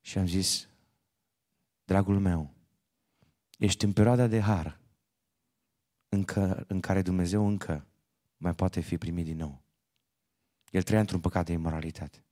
și 0.00 0.18
am 0.18 0.26
zis, 0.26 0.68
dragul 1.84 2.18
meu, 2.18 2.54
ești 3.58 3.84
în 3.84 3.92
perioada 3.92 4.26
de 4.26 4.40
har 4.40 4.80
încă, 6.08 6.64
în 6.68 6.80
care 6.80 7.02
Dumnezeu 7.02 7.46
încă 7.46 7.86
mai 8.36 8.54
poate 8.54 8.80
fi 8.80 8.98
primit 8.98 9.24
din 9.24 9.36
nou. 9.36 9.62
El 10.70 10.82
trăia 10.82 11.00
într-un 11.00 11.20
păcat 11.20 11.46
de 11.46 11.52
imoralitate. 11.52 12.24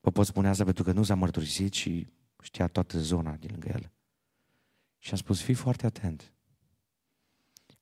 Vă 0.00 0.10
pot 0.10 0.26
spune 0.26 0.48
asta 0.48 0.64
pentru 0.64 0.82
că 0.82 0.92
nu 0.92 1.02
s-a 1.02 1.14
mărturisit 1.14 1.72
și 1.72 2.06
știa 2.42 2.66
toată 2.66 2.98
zona 2.98 3.36
din 3.36 3.50
lângă 3.50 3.68
el. 3.68 3.90
Și 4.98 5.10
am 5.10 5.16
spus, 5.16 5.42
fii 5.42 5.54
foarte 5.54 5.86
atent. 5.86 6.32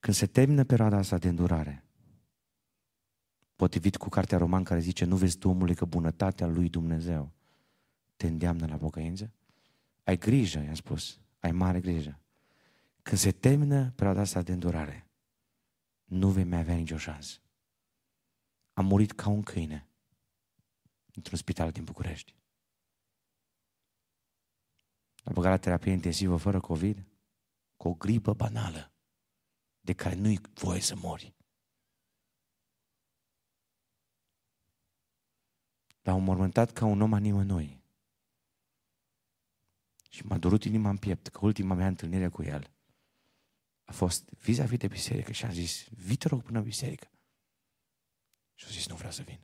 Când 0.00 0.16
se 0.16 0.26
termină 0.26 0.64
perioada 0.64 0.96
asta 0.96 1.18
de 1.18 1.28
îndurare, 1.28 1.84
potrivit 3.56 3.96
cu 3.96 4.08
cartea 4.08 4.38
roman 4.38 4.64
care 4.64 4.80
zice, 4.80 5.04
nu 5.04 5.16
vezi 5.16 5.38
tu 5.38 5.48
omului 5.48 5.74
că 5.74 5.84
bunătatea 5.84 6.46
lui 6.46 6.68
Dumnezeu 6.68 7.32
te 8.16 8.26
îndeamnă 8.26 8.66
la 8.66 8.76
pocăință? 8.76 9.32
Ai 10.04 10.18
grijă, 10.18 10.58
i-am 10.58 10.74
spus, 10.74 11.20
ai 11.46 11.52
mare 11.52 11.80
grijă. 11.80 12.20
Când 13.02 13.20
se 13.20 13.32
termină 13.32 13.90
perioada 13.90 14.20
asta 14.20 14.42
de 14.42 14.52
îndurare, 14.52 15.06
nu 16.04 16.30
vei 16.30 16.44
mai 16.44 16.58
avea 16.58 16.74
nicio 16.74 16.96
șansă. 16.96 17.38
Am 18.72 18.86
murit 18.86 19.12
ca 19.12 19.28
un 19.28 19.42
câine 19.42 19.88
într-un 21.14 21.38
spital 21.38 21.70
din 21.70 21.84
București. 21.84 22.34
A 25.24 25.32
băgat 25.32 25.50
la 25.50 25.56
terapie 25.58 25.92
intensivă 25.92 26.36
fără 26.36 26.60
COVID, 26.60 27.06
cu 27.76 27.88
o 27.88 27.94
gripă 27.94 28.32
banală, 28.34 28.92
de 29.80 29.92
care 29.92 30.14
nu-i 30.14 30.40
voie 30.54 30.80
să 30.80 30.96
mori. 30.96 31.34
L-au 36.02 36.18
mormântat 36.18 36.72
ca 36.72 36.84
un 36.84 37.00
om 37.00 37.12
a 37.12 37.18
nimănui. 37.18 37.84
Și 40.16 40.26
m-a 40.26 40.38
durut 40.38 40.64
inima 40.64 40.88
în 40.88 40.96
piept, 40.96 41.28
că 41.28 41.38
ultima 41.42 41.74
mea 41.74 41.86
întâlnire 41.86 42.28
cu 42.28 42.42
el 42.42 42.70
a 43.84 43.92
fost 43.92 44.28
vis-a-vis 44.28 44.78
de 44.78 44.86
biserică 44.86 45.32
și 45.32 45.44
am 45.44 45.52
zis, 45.52 45.88
vii 45.90 46.16
te 46.16 46.28
rog 46.28 46.42
până 46.42 46.58
în 46.58 46.64
biserică. 46.64 47.10
Și 48.54 48.64
a 48.68 48.70
zis, 48.70 48.88
nu 48.88 48.94
vreau 48.94 49.12
să 49.12 49.22
vin. 49.22 49.40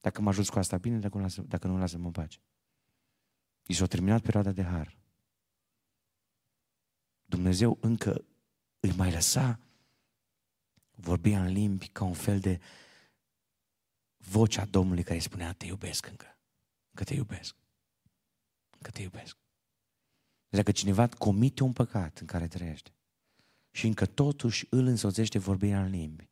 Dacă 0.00 0.20
mă 0.20 0.28
ajut 0.28 0.48
cu 0.48 0.58
asta 0.58 0.78
bine, 0.78 0.98
dacă 0.98 1.16
nu, 1.16 1.22
lasă, 1.22 1.42
dacă 1.42 1.66
nu 1.66 1.78
lasă-mă 1.78 2.06
în 2.06 2.12
pace. 2.12 2.40
I 3.66 3.72
s-a 3.72 3.86
terminat 3.86 4.22
perioada 4.22 4.52
de 4.52 4.62
har. 4.62 4.96
Dumnezeu 7.24 7.78
încă 7.80 8.24
îi 8.80 8.92
mai 8.92 9.12
lăsa 9.12 9.60
vorbia 10.90 11.44
în 11.44 11.52
limbi 11.52 11.88
ca 11.88 12.04
un 12.04 12.14
fel 12.14 12.40
de 12.40 12.60
vocea 14.16 14.64
Domnului 14.64 15.02
care 15.02 15.14
îi 15.14 15.20
spunea, 15.20 15.52
te 15.52 15.66
iubesc 15.66 16.06
încă. 16.06 16.38
Încă 16.88 17.04
te 17.04 17.14
iubesc. 17.14 17.56
Încă 18.70 18.90
te 18.90 19.02
iubesc. 19.02 19.36
Deci 20.56 20.64
dacă 20.64 20.76
cineva 20.78 21.08
comite 21.08 21.62
un 21.62 21.72
păcat 21.72 22.18
în 22.18 22.26
care 22.26 22.48
trăiește 22.48 22.90
și 23.70 23.86
încă 23.86 24.06
totuși 24.06 24.66
îl 24.70 24.86
însoțește 24.86 25.38
vorbirea 25.38 25.82
în 25.82 25.90
limbi, 25.90 26.28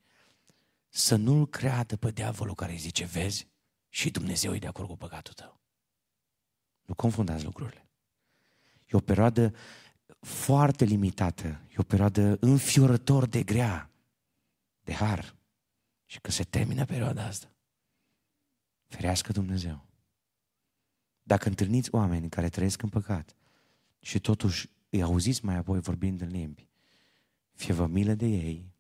să 0.89 1.17
nu-l 1.17 1.49
creadă 1.49 1.97
pe 1.97 2.11
diavolul 2.11 2.55
care 2.55 2.73
îi 2.73 2.79
zice, 2.79 3.05
vezi, 3.05 3.49
și 3.89 4.11
Dumnezeu 4.11 4.55
e 4.55 4.59
de 4.59 4.67
acord 4.67 4.89
cu 4.89 4.97
păcatul 4.97 5.33
tău. 5.33 5.61
Nu 6.83 6.95
confundați 6.95 7.45
lucrurile. 7.45 7.89
E 8.87 8.97
o 8.97 9.01
perioadă 9.01 9.55
foarte 10.21 10.85
limitată, 10.85 11.47
e 11.47 11.75
o 11.77 11.83
perioadă 11.83 12.37
înfiorător 12.41 13.27
de 13.27 13.43
grea, 13.43 13.91
de 14.81 14.93
har. 14.93 15.35
Și 16.05 16.21
că 16.21 16.31
se 16.31 16.45
termină 16.45 16.85
perioada 16.85 17.25
asta, 17.27 17.55
ferească 18.87 19.33
Dumnezeu. 19.33 19.87
Dacă 21.23 21.49
întâlniți 21.49 21.95
oameni 21.95 22.29
care 22.29 22.49
trăiesc 22.49 22.83
în 22.83 22.89
păcat 22.89 23.37
și 24.05 24.21
totuși 24.21 24.71
îi 24.91 25.03
auziți 25.03 25.45
mai 25.45 25.57
apoi 25.57 25.81
vorbind 25.81 26.21
în 26.21 26.29
limbi, 26.29 26.69
fie 27.53 27.75
vă 27.75 27.87
milă 27.87 28.15
de 28.15 28.27
ei, 28.27 28.73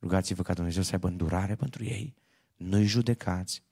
rugați-vă 0.00 0.42
ca 0.42 0.54
Dumnezeu 0.54 0.82
să 0.82 0.92
aibă 0.92 1.08
îndurare 1.08 1.54
pentru 1.54 1.84
ei, 1.84 2.14
nu-i 2.56 2.86
judecați, 2.86 3.62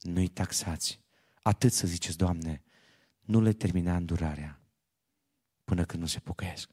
nu-i 0.00 0.28
taxați. 0.28 1.00
Atât 1.42 1.72
să 1.72 1.86
ziceți, 1.86 2.16
Doamne, 2.16 2.62
nu 3.20 3.40
le 3.40 3.52
termina 3.52 3.96
îndurarea 3.96 4.60
până 5.64 5.84
când 5.84 6.02
nu 6.02 6.08
se 6.08 6.18
pocăiesc. 6.18 6.70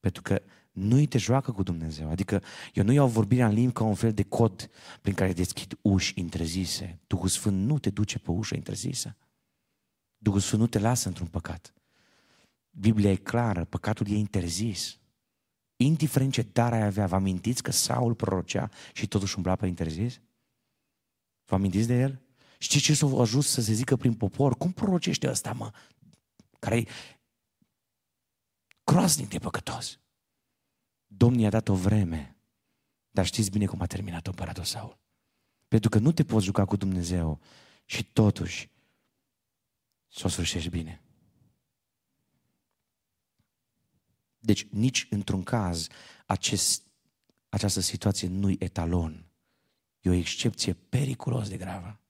Pentru 0.00 0.22
că 0.22 0.42
nu-i 0.72 1.06
te 1.06 1.18
joacă 1.18 1.52
cu 1.52 1.62
Dumnezeu. 1.62 2.10
Adică 2.10 2.42
eu 2.74 2.84
nu 2.84 2.92
iau 2.92 3.08
vorbirea 3.08 3.46
în 3.46 3.54
limbi 3.54 3.72
ca 3.72 3.84
un 3.84 3.94
fel 3.94 4.12
de 4.12 4.22
cod 4.22 4.70
prin 5.00 5.14
care 5.14 5.32
deschid 5.32 5.78
uși 5.82 6.12
interzise. 6.16 6.98
Duhul 7.06 7.28
Sfânt 7.28 7.66
nu 7.66 7.78
te 7.78 7.90
duce 7.90 8.18
pe 8.18 8.30
ușă 8.30 8.54
interzisă. 8.54 9.16
Duhul 10.18 10.40
Sfânt 10.40 10.60
nu 10.60 10.66
te 10.66 10.78
lasă 10.78 11.08
într-un 11.08 11.26
păcat. 11.26 11.72
Biblia 12.70 13.10
e 13.10 13.16
clară, 13.16 13.64
păcatul 13.64 14.06
e 14.10 14.14
interzis. 14.14 14.98
Indiferent 15.76 16.32
ce 16.32 16.42
dar 16.42 16.72
ai 16.72 16.84
avea, 16.84 17.06
vă 17.06 17.14
amintiți 17.14 17.62
că 17.62 17.70
Saul 17.70 18.14
prorocea 18.14 18.70
și 18.92 19.06
totuși 19.06 19.36
umbla 19.36 19.56
pe 19.56 19.66
interzis? 19.66 20.20
Vă 21.44 21.54
amintiți 21.54 21.86
de 21.86 22.00
el? 22.00 22.20
Știți 22.58 22.84
ce 22.84 22.94
s-a 22.94 23.06
ajuns 23.20 23.46
să 23.46 23.60
se 23.60 23.72
zică 23.72 23.96
prin 23.96 24.14
popor? 24.14 24.56
Cum 24.56 24.72
prorocește 24.72 25.28
ăsta, 25.28 25.52
mă? 25.52 25.72
care 26.58 26.76
e 26.76 26.86
groaznic 28.84 29.28
de 29.28 29.38
păcătos. 29.38 30.00
Domnul 31.06 31.40
i-a 31.40 31.50
dat 31.50 31.68
o 31.68 31.74
vreme, 31.74 32.36
dar 33.10 33.26
știți 33.26 33.50
bine 33.50 33.66
cum 33.66 33.80
a 33.80 33.86
terminat 33.86 34.26
împăratul 34.26 34.64
Saul. 34.64 34.98
Pentru 35.68 35.88
că 35.88 35.98
nu 35.98 36.12
te 36.12 36.24
poți 36.24 36.44
juca 36.44 36.64
cu 36.64 36.76
Dumnezeu 36.76 37.40
și 37.84 38.04
totuși 38.04 38.70
să 40.08 40.22
o 40.24 40.28
sfârșești 40.28 40.68
bine. 40.68 41.02
Deci 44.48 44.66
nici 44.70 45.06
într-un 45.10 45.42
caz 45.42 45.86
acest, 46.26 46.82
această 47.48 47.80
situație 47.80 48.28
nu-i 48.28 48.56
etalon. 48.58 49.26
E 50.00 50.10
o 50.10 50.12
excepție 50.12 50.72
periculos 50.72 51.48
de 51.48 51.56
gravă. 51.56 52.00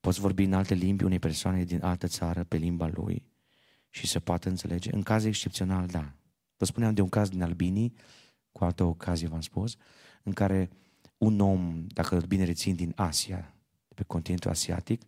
Poți 0.00 0.20
vorbi 0.20 0.42
în 0.42 0.52
alte 0.52 0.74
limbi 0.74 1.04
unei 1.04 1.18
persoane 1.18 1.64
din 1.64 1.82
altă 1.82 2.06
țară 2.06 2.44
pe 2.44 2.56
limba 2.56 2.86
lui 2.86 3.26
și 3.90 4.06
se 4.06 4.20
poate 4.20 4.48
înțelege. 4.48 4.94
În 4.94 5.02
caz 5.02 5.24
excepțional, 5.24 5.86
da. 5.86 6.14
Vă 6.56 6.64
spuneam 6.64 6.94
de 6.94 7.00
un 7.00 7.08
caz 7.08 7.28
din 7.28 7.42
Albinii, 7.42 7.94
cu 8.52 8.64
altă 8.64 8.84
ocazie 8.84 9.28
v-am 9.28 9.40
spus, 9.40 9.76
în 10.22 10.32
care 10.32 10.70
un 11.18 11.40
om, 11.40 11.86
dacă 11.86 12.16
bine 12.16 12.44
rețin, 12.44 12.74
din 12.74 12.92
Asia, 12.96 13.54
de 13.88 13.94
pe 13.94 14.02
continentul 14.02 14.50
asiatic, 14.50 15.02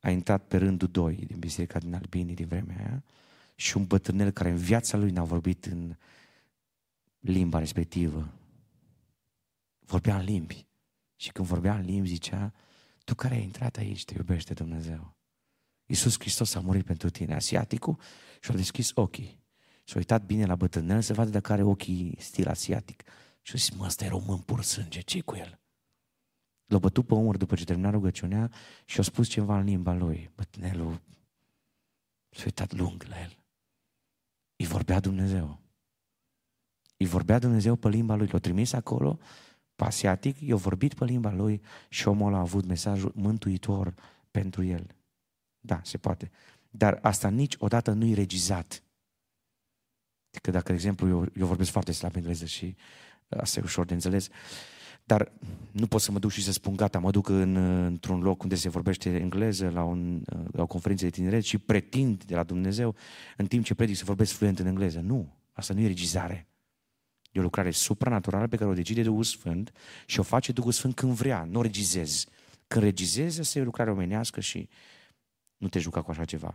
a 0.00 0.10
intrat 0.10 0.46
pe 0.46 0.56
rândul 0.56 0.88
doi 0.88 1.14
din 1.14 1.38
biserica 1.38 1.78
din 1.78 1.94
Albinii 1.94 2.34
din 2.34 2.46
vremea 2.46 2.76
aia 2.76 3.02
și 3.54 3.76
un 3.76 3.84
bătrânel 3.84 4.30
care 4.30 4.50
în 4.50 4.56
viața 4.56 4.96
lui 4.96 5.10
n-a 5.10 5.24
vorbit 5.24 5.64
în 5.64 5.96
limba 7.20 7.58
respectivă. 7.58 8.32
Vorbea 9.78 10.16
în 10.16 10.24
limbi. 10.24 10.66
Și 11.16 11.32
când 11.32 11.46
vorbea 11.46 11.74
în 11.74 11.84
limbi 11.84 12.08
zicea, 12.08 12.52
tu 13.04 13.14
care 13.14 13.34
ai 13.34 13.42
intrat 13.42 13.76
aici, 13.76 14.04
te 14.04 14.14
iubește 14.16 14.54
Dumnezeu. 14.54 15.16
Iisus 15.86 16.18
Hristos 16.18 16.54
a 16.54 16.60
murit 16.60 16.84
pentru 16.84 17.10
tine, 17.10 17.34
asiaticul, 17.34 17.98
și 18.40 18.50
a 18.50 18.54
deschis 18.54 18.90
ochii. 18.94 19.38
Și 19.84 19.94
a 19.94 19.98
uitat 19.98 20.24
bine 20.24 20.44
la 20.44 20.54
bătrânel 20.54 21.00
să 21.00 21.14
vadă 21.14 21.30
dacă 21.30 21.52
are 21.52 21.62
ochii 21.62 22.16
stil 22.18 22.48
asiatic. 22.48 23.02
Și 23.42 23.52
a 23.54 23.58
zis, 23.58 23.70
mă, 23.70 23.84
ăsta 23.84 24.04
e 24.04 24.08
român 24.08 24.38
pur 24.38 24.62
sânge, 24.62 25.00
ce 25.00 25.20
cu 25.20 25.36
el? 25.36 25.59
L-a 26.70 26.78
bătut 26.78 27.06
pe 27.06 27.14
umăr 27.14 27.36
după 27.36 27.54
ce 27.54 27.64
termina 27.64 27.90
rugăciunea 27.90 28.50
și 28.84 29.00
a 29.00 29.02
spus 29.02 29.28
ceva 29.28 29.58
în 29.58 29.64
limba 29.64 29.92
lui. 29.92 30.30
Bătrânelul 30.34 31.00
s-a 32.28 32.42
uitat 32.44 32.72
lung 32.72 33.04
la 33.08 33.20
el. 33.20 33.38
Îi 34.56 34.66
vorbea 34.66 35.00
Dumnezeu. 35.00 35.58
Îi 36.96 37.06
vorbea 37.06 37.38
Dumnezeu 37.38 37.76
pe 37.76 37.88
limba 37.88 38.14
lui. 38.14 38.28
L-a 38.32 38.38
trimis 38.38 38.72
acolo, 38.72 39.18
pe 39.74 39.84
asiatic, 39.84 40.40
i-a 40.40 40.56
vorbit 40.56 40.94
pe 40.94 41.04
limba 41.04 41.32
lui 41.32 41.62
și 41.88 42.08
omul 42.08 42.34
a 42.34 42.38
avut 42.38 42.64
mesajul 42.64 43.12
mântuitor 43.14 43.94
pentru 44.30 44.62
el. 44.62 44.86
Da, 45.60 45.80
se 45.84 45.98
poate. 45.98 46.30
Dar 46.70 46.98
asta 47.02 47.28
niciodată 47.28 47.92
nu-i 47.92 48.14
regizat. 48.14 48.82
Că 50.42 50.50
dacă, 50.50 50.66
de 50.66 50.74
exemplu, 50.74 51.08
eu, 51.08 51.26
eu 51.36 51.46
vorbesc 51.46 51.70
foarte 51.70 51.92
slab 51.92 52.16
engleză 52.16 52.44
și 52.44 52.76
asta 53.28 53.60
e 53.60 53.62
ușor 53.62 53.86
de 53.86 53.94
înțeles, 53.94 54.28
dar 55.10 55.32
nu 55.70 55.86
pot 55.86 56.00
să 56.00 56.12
mă 56.12 56.18
duc 56.18 56.30
și 56.30 56.42
să 56.42 56.52
spun, 56.52 56.76
gata, 56.76 56.98
mă 56.98 57.10
duc 57.10 57.28
în, 57.28 57.56
într-un 57.56 58.20
loc 58.20 58.42
unde 58.42 58.54
se 58.54 58.68
vorbește 58.68 59.16
engleză, 59.16 59.68
la, 59.68 59.82
un, 59.82 60.22
la 60.52 60.62
o 60.62 60.66
conferință 60.66 61.04
de 61.04 61.10
tineret 61.10 61.44
și 61.44 61.58
pretind 61.58 62.24
de 62.24 62.34
la 62.34 62.42
Dumnezeu, 62.42 62.94
în 63.36 63.46
timp 63.46 63.64
ce 63.64 63.74
predic 63.74 63.96
să 63.96 64.04
vorbesc 64.04 64.32
fluent 64.32 64.58
în 64.58 64.66
engleză. 64.66 65.00
Nu, 65.00 65.36
asta 65.52 65.74
nu 65.74 65.80
e 65.80 65.86
regizare. 65.86 66.48
E 67.32 67.40
o 67.40 67.42
lucrare 67.42 67.70
supranaturală 67.70 68.46
pe 68.46 68.56
care 68.56 68.70
o 68.70 68.74
decide 68.74 69.02
Duhul 69.02 69.24
Sfânt 69.24 69.72
și 70.06 70.20
o 70.20 70.22
face 70.22 70.52
Duhul 70.52 70.72
Sfânt 70.72 70.94
când 70.94 71.12
vrea, 71.12 71.44
nu 71.44 71.62
regizezi. 71.62 72.28
Când 72.66 72.84
regizezi, 72.84 73.40
asta 73.40 73.58
e 73.58 73.62
o 73.62 73.64
lucrare 73.64 73.90
omenească 73.90 74.40
și 74.40 74.68
nu 75.56 75.68
te 75.68 75.78
juca 75.78 76.02
cu 76.02 76.10
așa 76.10 76.24
ceva. 76.24 76.54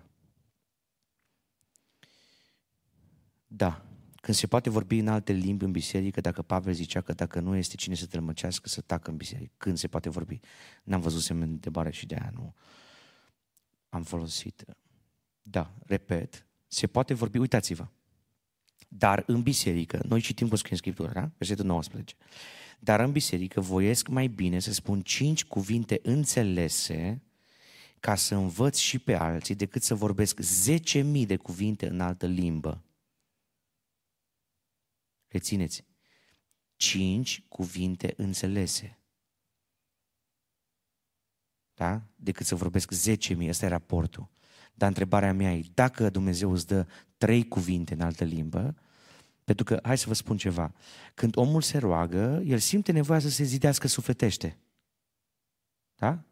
Da, 3.47 3.85
când 4.25 4.37
se 4.37 4.47
poate 4.47 4.69
vorbi 4.69 4.97
în 4.97 5.07
alte 5.07 5.31
limbi 5.31 5.63
în 5.63 5.71
biserică, 5.71 6.21
dacă 6.21 6.41
Pavel 6.41 6.73
zicea 6.73 7.01
că 7.01 7.13
dacă 7.13 7.39
nu 7.39 7.55
este 7.55 7.75
cine 7.75 7.95
să 7.95 8.05
tălmăcească, 8.05 8.69
să 8.69 8.81
tacă 8.81 9.09
în 9.09 9.17
biserică. 9.17 9.53
Când 9.57 9.77
se 9.77 9.87
poate 9.87 10.09
vorbi? 10.09 10.39
N-am 10.83 11.01
văzut 11.01 11.21
semne 11.21 11.45
de 11.45 11.51
întrebare 11.51 11.91
și 11.91 12.05
de 12.05 12.15
aia 12.15 12.31
nu 12.33 12.53
am 13.89 14.03
folosit. 14.03 14.65
Da, 15.41 15.73
repet, 15.83 16.45
se 16.67 16.87
poate 16.87 17.13
vorbi, 17.13 17.37
uitați-vă. 17.37 17.87
Dar 18.87 19.23
în 19.27 19.41
biserică, 19.41 20.01
noi 20.07 20.21
citim 20.21 20.47
cu 20.47 20.55
scrie 20.55 20.77
Scriptura, 20.77 21.11
da? 21.11 21.31
Versetul 21.37 21.65
19. 21.65 22.15
Dar 22.79 22.99
în 22.99 23.11
biserică 23.11 23.61
voiesc 23.61 24.07
mai 24.07 24.27
bine 24.27 24.59
să 24.59 24.73
spun 24.73 25.01
cinci 25.01 25.45
cuvinte 25.45 25.99
înțelese 26.03 27.21
ca 27.99 28.15
să 28.15 28.35
învăț 28.35 28.77
și 28.77 28.99
pe 28.99 29.13
alții 29.13 29.55
decât 29.55 29.83
să 29.83 29.95
vorbesc 29.95 30.39
zece 30.39 31.01
mii 31.01 31.25
de 31.25 31.35
cuvinte 31.35 31.89
în 31.89 31.99
altă 31.99 32.25
limbă. 32.25 32.84
Rețineți. 35.35 35.85
Cinci 36.75 37.43
cuvinte 37.47 38.13
înțelese. 38.17 38.99
Da? 41.73 42.01
Decât 42.15 42.45
să 42.45 42.55
vorbesc 42.55 42.91
zece 42.91 43.33
mii. 43.33 43.49
Ăsta 43.49 43.65
e 43.65 43.69
raportul. 43.69 44.29
Dar 44.73 44.87
întrebarea 44.87 45.33
mea 45.33 45.53
e, 45.53 45.63
dacă 45.73 46.09
Dumnezeu 46.09 46.51
îți 46.51 46.67
dă 46.67 46.87
trei 47.17 47.47
cuvinte 47.47 47.93
în 47.93 48.01
altă 48.01 48.23
limbă, 48.23 48.75
pentru 49.43 49.65
că, 49.65 49.79
hai 49.83 49.97
să 49.97 50.07
vă 50.07 50.13
spun 50.13 50.37
ceva, 50.37 50.73
când 51.13 51.37
omul 51.37 51.61
se 51.61 51.77
roagă, 51.77 52.41
el 52.45 52.59
simte 52.59 52.91
nevoia 52.91 53.19
să 53.19 53.29
se 53.29 53.43
zidească 53.43 53.87
sufletește. 53.87 54.57
Da? 55.95 56.23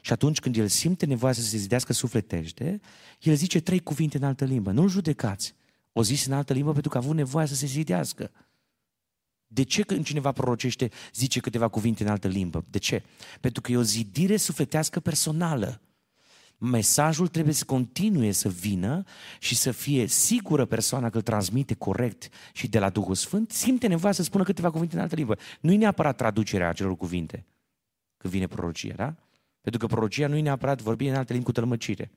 Și 0.00 0.12
atunci 0.12 0.40
când 0.40 0.56
el 0.56 0.68
simte 0.68 1.06
nevoia 1.06 1.32
să 1.32 1.42
se 1.42 1.56
zidească 1.56 1.92
sufletește, 1.92 2.80
el 3.20 3.34
zice 3.34 3.60
trei 3.60 3.80
cuvinte 3.80 4.16
în 4.16 4.22
altă 4.22 4.44
limbă. 4.44 4.70
Nu-l 4.70 4.88
judecați. 4.88 5.54
O 5.96 6.02
zis 6.02 6.26
în 6.26 6.32
altă 6.32 6.52
limbă 6.52 6.72
pentru 6.72 6.90
că 6.90 6.96
a 6.96 7.00
avut 7.00 7.16
nevoia 7.16 7.46
să 7.46 7.54
se 7.54 7.66
zidească. 7.66 8.30
De 9.46 9.62
ce 9.62 9.82
când 9.82 10.04
cineva 10.04 10.32
prorocește, 10.32 10.90
zice 11.14 11.40
câteva 11.40 11.68
cuvinte 11.68 12.02
în 12.02 12.08
altă 12.08 12.28
limbă? 12.28 12.64
De 12.70 12.78
ce? 12.78 13.02
Pentru 13.40 13.60
că 13.60 13.72
e 13.72 13.76
o 13.76 13.82
zidire 13.82 14.36
sufletească 14.36 15.00
personală 15.00 15.80
mesajul 16.58 17.28
trebuie 17.28 17.54
să 17.54 17.64
continue 17.64 18.30
să 18.30 18.48
vină 18.48 19.02
și 19.38 19.54
să 19.54 19.70
fie 19.70 20.06
sigură 20.06 20.64
persoana 20.64 21.10
că 21.10 21.16
îl 21.16 21.22
transmite 21.22 21.74
corect 21.74 22.28
și 22.52 22.68
de 22.68 22.78
la 22.78 22.90
Duhul 22.90 23.14
Sfânt, 23.14 23.50
simte 23.50 23.86
nevoia 23.86 24.12
să 24.12 24.22
spună 24.22 24.44
câteva 24.44 24.70
cuvinte 24.70 24.94
în 24.94 25.00
altă 25.00 25.14
limbă. 25.14 25.36
Nu 25.60 25.72
e 25.72 25.76
neapărat 25.76 26.16
traducerea 26.16 26.68
acelor 26.68 26.96
cuvinte 26.96 27.46
când 28.16 28.32
vine 28.32 28.46
prorocia, 28.46 28.94
da? 28.94 29.14
Pentru 29.60 29.80
că 29.80 29.94
prorocia 29.94 30.26
nu 30.26 30.36
e 30.36 30.40
neapărat 30.40 30.82
vorbire 30.82 31.10
în 31.10 31.16
alte 31.16 31.32
limbi 31.32 31.46
cu 31.46 31.52
tălmăcire. 31.52 32.10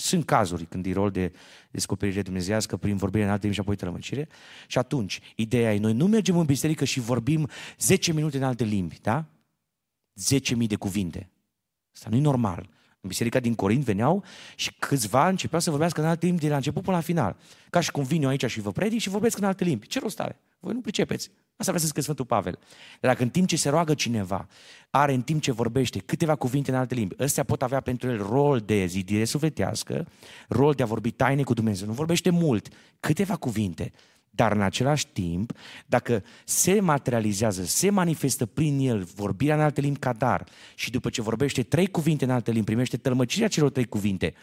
Sunt 0.00 0.24
cazuri 0.24 0.64
când 0.64 0.86
e 0.86 0.92
rol 0.92 1.10
de 1.10 1.32
descoperire 1.70 2.22
dumnezească 2.22 2.76
prin 2.76 2.96
vorbire 2.96 3.24
în 3.24 3.30
alte 3.30 3.40
limbi 3.40 3.54
și 3.54 3.60
apoi 3.60 3.76
tălmăcire. 3.76 4.28
Și 4.66 4.78
atunci, 4.78 5.20
ideea 5.36 5.74
e, 5.74 5.78
noi 5.78 5.92
nu 5.92 6.06
mergem 6.06 6.38
în 6.38 6.44
biserică 6.44 6.84
și 6.84 7.00
vorbim 7.00 7.48
10 7.78 8.12
minute 8.12 8.36
în 8.36 8.42
alte 8.42 8.64
limbi, 8.64 8.98
da? 9.02 9.24
10.000 10.34 10.66
de 10.66 10.76
cuvinte. 10.76 11.30
Asta 11.94 12.08
nu 12.10 12.16
e 12.16 12.20
normal. 12.20 12.68
În 13.00 13.08
biserica 13.08 13.40
din 13.40 13.54
Corint 13.54 13.84
veneau 13.84 14.24
și 14.56 14.72
câțiva 14.78 15.28
începeau 15.28 15.60
să 15.60 15.70
vorbească 15.70 16.00
în 16.00 16.06
alte 16.06 16.26
limbi 16.26 16.40
de 16.40 16.48
la 16.48 16.56
început 16.56 16.82
până 16.82 16.96
la 16.96 17.02
final. 17.02 17.36
Ca 17.70 17.80
și 17.80 17.90
cum 17.90 18.04
vin 18.04 18.22
eu 18.22 18.28
aici 18.28 18.44
și 18.44 18.60
vă 18.60 18.72
predic 18.72 19.00
și 19.00 19.08
vorbesc 19.08 19.38
în 19.38 19.44
alte 19.44 19.64
limbi. 19.64 19.86
Ce 19.86 19.98
rost 19.98 20.20
are? 20.20 20.40
Voi 20.60 20.72
nu 20.72 20.80
pricepeți. 20.80 21.30
Asta 21.60 21.72
vrea 21.72 21.84
să 21.84 21.86
scrie 21.86 22.02
Sfântul 22.02 22.24
Pavel. 22.24 22.58
Dar 23.00 23.10
dacă 23.10 23.22
în 23.22 23.28
timp 23.28 23.48
ce 23.48 23.56
se 23.56 23.68
roagă 23.68 23.94
cineva, 23.94 24.46
are 24.90 25.14
în 25.14 25.22
timp 25.22 25.42
ce 25.42 25.52
vorbește 25.52 25.98
câteva 25.98 26.34
cuvinte 26.34 26.70
în 26.70 26.76
alte 26.76 26.94
limbi, 26.94 27.14
ăstea 27.18 27.44
pot 27.44 27.62
avea 27.62 27.80
pentru 27.80 28.10
el 28.10 28.18
rol 28.18 28.58
de 28.58 28.86
zidire 28.86 29.24
sufletească, 29.24 30.06
rol 30.48 30.72
de 30.72 30.82
a 30.82 30.86
vorbi 30.86 31.10
taine 31.10 31.42
cu 31.42 31.54
Dumnezeu. 31.54 31.86
Nu 31.86 31.92
vorbește 31.92 32.30
mult, 32.30 32.68
câteva 33.00 33.36
cuvinte. 33.36 33.92
Dar 34.30 34.52
în 34.52 34.60
același 34.60 35.06
timp, 35.06 35.52
dacă 35.86 36.22
se 36.44 36.80
materializează, 36.80 37.64
se 37.64 37.90
manifestă 37.90 38.46
prin 38.46 38.78
el 38.78 39.02
vorbirea 39.14 39.54
în 39.54 39.60
alte 39.60 39.80
limbi 39.80 39.98
ca 39.98 40.12
dar 40.12 40.44
și 40.74 40.90
după 40.90 41.10
ce 41.10 41.22
vorbește 41.22 41.62
trei 41.62 41.86
cuvinte 41.86 42.24
în 42.24 42.30
alte 42.30 42.50
limbi, 42.50 42.66
primește 42.66 42.96
tălmăcirea 42.96 43.48
celor 43.48 43.70
trei 43.70 43.86
cuvinte 43.86 44.34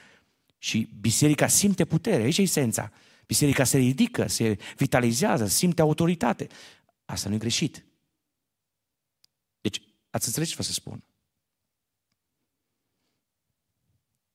și 0.58 0.90
biserica 1.00 1.48
simte 1.48 1.86
putere, 1.86 2.24
aici 2.24 2.38
e 2.38 2.42
esența. 2.42 2.92
Biserica 3.28 3.64
se 3.64 3.78
ridică, 3.78 4.28
se 4.28 4.58
vitalizează, 4.78 5.46
simte 5.46 5.82
autoritate. 5.82 6.48
Asta 7.08 7.30
nu 7.30 7.36
e 7.36 7.38
greșit. 7.38 7.86
Deci, 9.62 9.82
ați 10.10 10.28
înțeles 10.28 10.50
ce 10.50 10.56
vă 10.56 10.64
să 10.64 10.72
spun? 10.72 11.04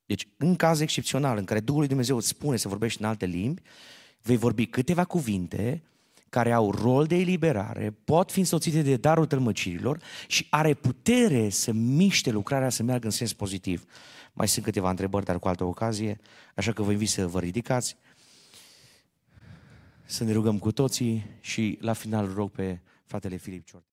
Deci, 0.07 0.29
în 0.37 0.57
caz 0.57 0.81
excepțional 0.81 1.37
în 1.37 1.45
care 1.45 1.61
Duhul 1.61 1.79
lui 1.79 1.89
Dumnezeu 1.89 2.17
îți 2.17 2.29
spune 2.29 2.57
să 2.57 2.69
vorbești 2.69 3.01
în 3.01 3.09
alte 3.09 3.27
limbi, 3.27 3.63
vei 4.23 4.37
vorbi 4.37 4.67
câteva 4.67 5.05
cuvinte 5.05 5.83
care 6.29 6.53
au 6.53 6.71
rol 6.71 7.07
de 7.07 7.15
eliberare, 7.15 7.91
pot 8.05 8.33
fi 8.33 8.39
însoțite 8.39 8.83
de 8.83 8.97
darul 8.97 9.27
tălmăcirilor 9.27 10.03
și 10.27 10.47
are 10.51 10.75
putere 10.75 11.49
să 11.49 11.73
miște 11.73 12.31
lucrarea 12.31 12.69
să 12.69 12.83
meargă 12.83 13.05
în 13.05 13.13
sens 13.13 13.33
pozitiv. 13.33 13.85
Mai 14.33 14.49
sunt 14.49 14.65
câteva 14.65 14.91
întrebări, 14.91 15.25
dar 15.25 15.39
cu 15.39 15.49
altă 15.49 15.65
ocazie, 15.65 16.21
așa 16.55 16.73
că 16.73 16.83
vă 16.83 16.91
invit 16.91 17.09
să 17.09 17.27
vă 17.27 17.41
ridicați, 17.41 17.97
să 20.13 20.25
ne 20.25 20.33
rugăm 20.33 20.59
cu 20.59 20.73
toții 20.73 21.27
și 21.41 21.79
la 21.81 21.93
final 21.93 22.33
rog 22.35 22.51
pe 22.51 22.81
fratele 23.05 23.37
Filip 23.37 23.65
Ciort. 23.65 23.92